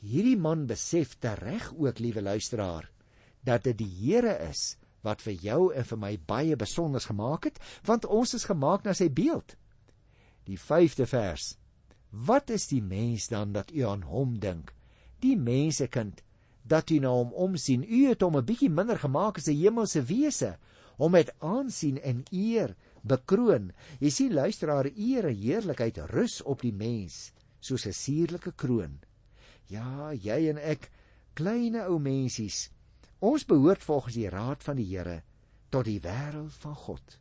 Hierdie 0.00 0.36
man 0.38 0.66
besef 0.66 1.16
tereg 1.18 1.72
ook, 1.74 1.98
liewe 1.98 2.22
luisteraar, 2.22 2.90
dat 3.42 3.64
dit 3.64 3.78
die 3.78 3.90
Here 3.90 4.36
is 4.48 4.76
wat 5.02 5.22
vir 5.22 5.34
jou 5.42 5.60
en 5.74 5.86
vir 5.86 5.98
my 5.98 6.12
baie 6.26 6.56
besonder 6.58 7.00
gemaak 7.00 7.48
het, 7.48 7.58
want 7.86 8.06
ons 8.06 8.34
is 8.34 8.46
gemaak 8.46 8.84
na 8.84 8.94
sy 8.94 9.08
beeld. 9.08 9.56
Die 10.46 10.58
5de 10.58 11.06
vers. 11.06 11.56
Wat 12.10 12.50
is 12.50 12.68
die 12.70 12.82
mens 12.82 13.28
dan 13.28 13.52
dat 13.52 13.70
u 13.70 13.84
aan 13.86 14.02
hom 14.08 14.38
dink? 14.40 14.72
Die 15.22 15.36
mensekind 15.36 16.22
dat 16.68 16.90
u 16.90 16.98
na 17.00 17.10
hom 17.12 17.32
omsien. 17.32 17.82
U 17.82 18.08
het 18.08 18.22
hom 18.22 18.36
'n 18.36 18.44
bietjie 18.44 18.70
minder 18.70 18.98
gemaak 18.98 19.38
as 19.38 19.48
'n 19.48 19.56
hemelse 19.56 20.02
wese, 20.02 20.58
hom 20.96 21.12
met 21.12 21.32
aansien 21.38 21.98
en 22.02 22.24
eer 22.30 22.76
bekroon. 23.02 23.72
Jy 24.00 24.10
sien 24.10 24.34
luisteraar, 24.34 24.90
eer 24.96 25.26
en 25.26 25.36
heerlikheid 25.36 25.98
rus 26.10 26.42
op 26.42 26.60
die 26.60 26.72
mens 26.72 27.32
soos 27.60 27.86
'n 27.86 27.92
suurlike 27.92 28.52
kroon. 28.52 29.00
Ja, 29.68 30.12
jy 30.16 30.48
en 30.48 30.58
ek, 30.60 30.88
kleine 31.36 31.84
ou 31.92 31.98
mensies. 32.00 32.68
Ons 33.20 33.44
behoort 33.48 33.82
volgens 33.84 34.16
die 34.16 34.28
raad 34.32 34.62
van 34.64 34.78
die 34.78 34.86
Here 34.88 35.22
tot 35.68 35.84
die 35.84 36.00
wêreld 36.00 36.54
van 36.62 36.76
God. 36.78 37.18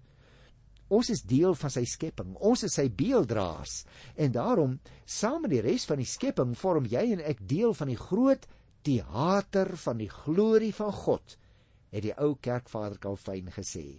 Ons 0.87 1.09
is 1.11 1.25
deel 1.27 1.55
van 1.59 1.71
sy 1.73 1.83
skepping. 1.89 2.31
Ons 2.39 2.63
is 2.63 2.77
sy 2.79 2.87
beelddraers 2.87 3.81
en 4.15 4.31
daarom 4.31 4.77
saam 5.03 5.41
met 5.43 5.57
die 5.57 5.63
res 5.65 5.83
van 5.89 5.99
die 5.99 6.07
skepping 6.07 6.53
vorm 6.55 6.87
jy 6.87 7.03
en 7.17 7.23
ek 7.27 7.43
deel 7.43 7.75
van 7.75 7.91
die 7.91 7.99
groot 7.99 8.47
teater 8.87 9.73
van 9.83 9.99
die 9.99 10.11
glorie 10.11 10.71
van 10.71 10.93
God, 10.95 11.35
het 11.91 12.05
die 12.05 12.15
ou 12.15 12.37
kerkvader 12.39 13.01
Calvin 13.03 13.51
gesê. 13.51 13.97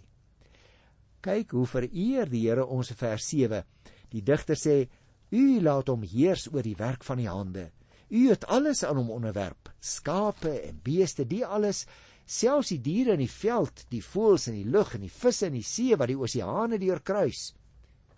Kyk 1.21 1.53
hoe 1.53 1.67
vereer 1.67 2.31
die 2.31 2.47
Here 2.47 2.65
ons 2.65 2.89
vers 2.97 3.27
7. 3.29 3.61
Die 4.09 4.23
digter 4.25 4.57
sê: 4.57 4.87
"U 5.29 5.59
laat 5.61 5.91
hom 5.91 6.01
heers 6.01 6.47
oor 6.49 6.63
die 6.63 6.77
werk 6.79 7.03
van 7.03 7.21
die 7.21 7.29
hande." 7.29 7.69
U 8.09 8.29
het 8.29 8.45
alles 8.49 8.83
aan 8.83 8.97
hom 8.97 9.11
onderwerp, 9.13 9.69
skape 9.79 10.51
en 10.65 10.79
beeste, 10.83 11.27
die 11.29 11.45
alles, 11.45 11.85
selfs 12.25 12.73
die 12.73 12.81
diere 12.81 13.13
in 13.17 13.23
die 13.23 13.31
veld, 13.31 13.85
die 13.93 14.03
voëls 14.05 14.49
in 14.49 14.57
die 14.57 14.69
lug 14.69 14.95
en 14.97 15.05
die 15.05 15.13
visse 15.13 15.49
in 15.49 15.57
die 15.57 15.65
see 15.65 15.97
wat 15.97 16.09
die 16.09 16.17
oseane 16.17 16.81
deurkruis. 16.81 17.51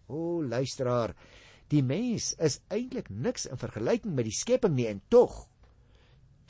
O 0.07 0.41
luisteraar, 0.43 1.15
die 1.71 1.83
mens 1.83 2.33
is 2.39 2.59
eintlik 2.71 3.11
niks 3.11 3.47
in 3.47 3.59
vergelyking 3.59 4.15
met 4.15 4.27
die 4.27 4.35
skepping 4.35 4.75
nie 4.75 4.89
en 4.91 5.03
tog 5.11 5.45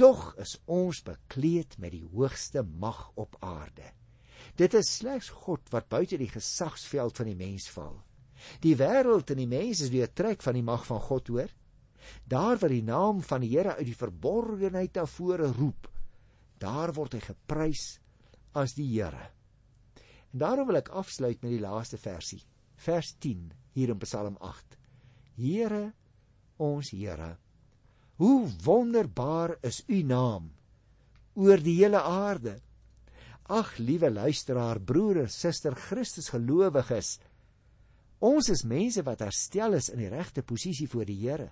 tog 0.01 0.31
is 0.41 0.55
ons 0.65 1.03
bekleed 1.05 1.75
met 1.81 1.93
die 1.93 2.05
hoogste 2.13 2.63
mag 2.65 3.03
op 3.21 3.35
aarde. 3.45 3.85
Dit 4.57 4.73
is 4.73 4.89
slegs 4.97 5.29
God 5.43 5.69
wat 5.73 5.91
buite 5.91 6.17
die 6.17 6.31
gesagsveld 6.31 7.19
van 7.19 7.29
die 7.29 7.37
mens 7.37 7.67
val. 7.69 7.99
Die 8.63 8.73
wêreld 8.79 9.29
en 9.29 9.37
die 9.43 9.49
mens 9.49 9.83
is 9.85 9.91
deur 9.93 10.09
trek 10.09 10.41
van 10.41 10.57
die 10.57 10.65
mag 10.65 10.87
van 10.87 11.03
God 11.05 11.29
hoor. 11.29 11.51
Daar 12.25 12.57
waar 12.61 12.73
die 12.73 12.85
naam 12.85 13.21
van 13.25 13.43
die 13.43 13.51
Here 13.55 13.75
uit 13.77 13.87
die 13.89 13.97
verborgenheid 13.97 14.95
na 14.95 15.05
vore 15.05 15.51
roep, 15.57 15.89
daar 16.61 16.93
word 16.93 17.17
hy 17.17 17.21
geprys 17.25 17.85
as 18.57 18.75
die 18.77 18.87
Here. 18.93 19.29
En 20.31 20.43
daarom 20.45 20.69
wil 20.69 20.79
ek 20.79 20.93
afsluit 20.95 21.41
met 21.43 21.55
die 21.55 21.63
laaste 21.63 21.99
versie, 21.99 22.41
vers 22.81 23.13
10 23.23 23.51
hier 23.75 23.91
in 23.93 23.99
Psalm 24.03 24.37
8. 24.39 24.77
Here, 25.39 25.91
ons 26.61 26.91
Here, 26.95 27.35
hoe 28.21 28.45
wonderbaar 28.63 29.57
is 29.65 29.81
u 29.89 30.03
naam 30.05 30.51
oor 31.33 31.61
die 31.63 31.77
hele 31.79 32.01
aarde. 32.03 32.57
Ag, 33.51 33.73
liewe 33.79 34.11
luisteraar, 34.11 34.79
broer 34.79 35.23
en 35.23 35.31
suster, 35.31 35.75
Christus 35.75 36.29
gelowiges, 36.31 37.17
ons 38.21 38.51
is 38.53 38.63
mense 38.67 39.01
wat 39.03 39.23
herstel 39.25 39.75
is 39.79 39.89
in 39.91 40.03
die 40.03 40.11
regte 40.11 40.43
posisie 40.45 40.87
voor 40.91 41.07
die 41.09 41.17
Here. 41.23 41.49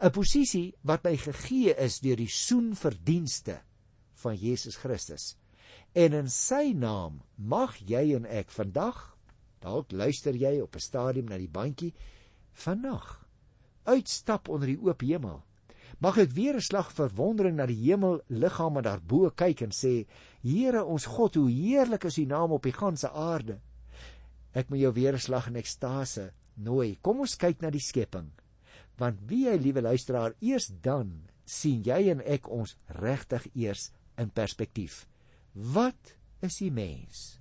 'n 0.00 0.10
posisie 0.10 0.74
wat 0.82 1.04
my 1.04 1.16
gegee 1.16 1.74
is 1.76 2.00
deur 2.00 2.16
die 2.16 2.30
soenverdienste 2.30 3.60
van 4.22 4.36
Jesus 4.36 4.76
Christus. 4.76 5.36
En 5.94 6.12
in 6.12 6.28
sy 6.30 6.72
naam 6.72 7.22
mag 7.36 7.76
jy 7.76 8.14
en 8.16 8.26
ek 8.26 8.50
vandag 8.50 9.16
dalk 9.60 9.92
luister 9.92 10.34
jy 10.34 10.60
op 10.60 10.76
'n 10.76 10.80
stadium 10.80 11.28
na 11.28 11.38
die 11.38 11.48
bandjie 11.48 11.94
vannag 12.52 13.22
uitstap 13.84 14.48
onder 14.48 14.68
die 14.68 14.80
oop 14.80 15.00
hemel. 15.00 15.42
Mag 15.98 16.18
ek 16.18 16.32
weer 16.34 16.56
'n 16.56 16.60
slag 16.60 16.92
verwondering 16.92 17.56
na 17.56 17.66
die 17.66 17.82
hemel 17.84 18.20
liggame 18.28 18.82
daarbo 18.82 19.30
kyk 19.30 19.60
en 19.62 19.70
sê: 19.70 20.06
Here 20.42 20.84
ons 20.84 21.06
God, 21.06 21.34
hoe 21.34 21.50
heerlik 21.50 22.04
is 22.04 22.18
U 22.18 22.24
naam 22.24 22.52
op 22.52 22.62
die 22.62 22.72
ganse 22.72 23.10
aarde. 23.10 23.60
Ek 24.52 24.68
moet 24.68 24.80
jou 24.80 24.92
weer 24.92 25.14
'n 25.14 25.18
slag 25.18 25.46
in 25.46 25.56
ekstase 25.56 26.32
nooi. 26.54 26.98
Kom 27.00 27.20
ons 27.20 27.36
kyk 27.36 27.60
na 27.60 27.70
die 27.70 27.80
skepping. 27.80 28.30
Want 29.02 29.22
wie 29.26 29.48
jy 29.48 29.56
liewe 29.58 29.82
luisteraar, 29.82 30.36
eers 30.38 30.68
dan 30.84 31.24
sien 31.44 31.82
jy 31.82 32.04
en 32.12 32.22
ek 32.22 32.46
ons 32.46 32.76
regtig 33.02 33.48
eers 33.58 33.88
in 34.20 34.30
perspektief. 34.30 35.02
Wat 35.52 36.14
is 36.46 36.60
die 36.62 36.70
mens? 36.70 37.40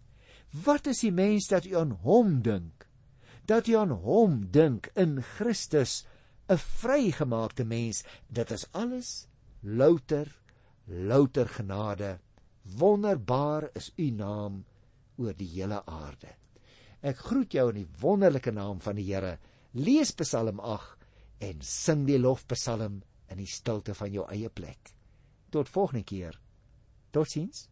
Wat 0.66 0.90
is 0.90 1.04
die 1.06 1.14
mens 1.14 1.48
dat 1.52 1.68
u 1.70 1.76
aan 1.78 1.94
hom 2.04 2.40
dink? 2.44 2.88
Dat 3.46 3.70
u 3.70 3.78
aan 3.78 3.94
hom 4.04 4.42
dink 4.52 4.90
in 4.96 5.22
Christus, 5.36 6.04
'n 6.50 6.58
vrygemaakte 6.58 7.64
mens. 7.64 8.04
Dit 8.28 8.52
is 8.52 8.66
alles 8.74 9.28
louter 9.62 10.28
louter 10.88 11.48
genade. 11.48 12.20
Wonderbaar 12.78 13.70
is 13.74 13.92
u 13.98 14.10
naam 14.12 14.66
oor 15.18 15.34
die 15.38 15.48
hele 15.48 15.86
aarde. 15.86 16.36
Ek 17.02 17.18
groet 17.18 17.54
jou 17.54 17.70
in 17.70 17.82
die 17.82 17.92
wonderlike 18.02 18.52
naam 18.52 18.82
van 18.82 18.96
die 18.96 19.08
Here. 19.14 19.38
Lees 19.74 20.12
Psalm 20.12 20.60
8 20.60 21.01
en 21.42 21.62
sing 21.66 22.06
die 22.06 22.20
lofpsalm 22.22 23.02
in 23.32 23.42
die 23.42 23.50
stilte 23.50 23.96
van 23.98 24.14
jou 24.14 24.28
eie 24.30 24.50
plek. 24.54 24.94
Tot 25.52 25.70
volgende 25.70 26.06
keer. 26.06 26.38
Totsiens. 27.12 27.68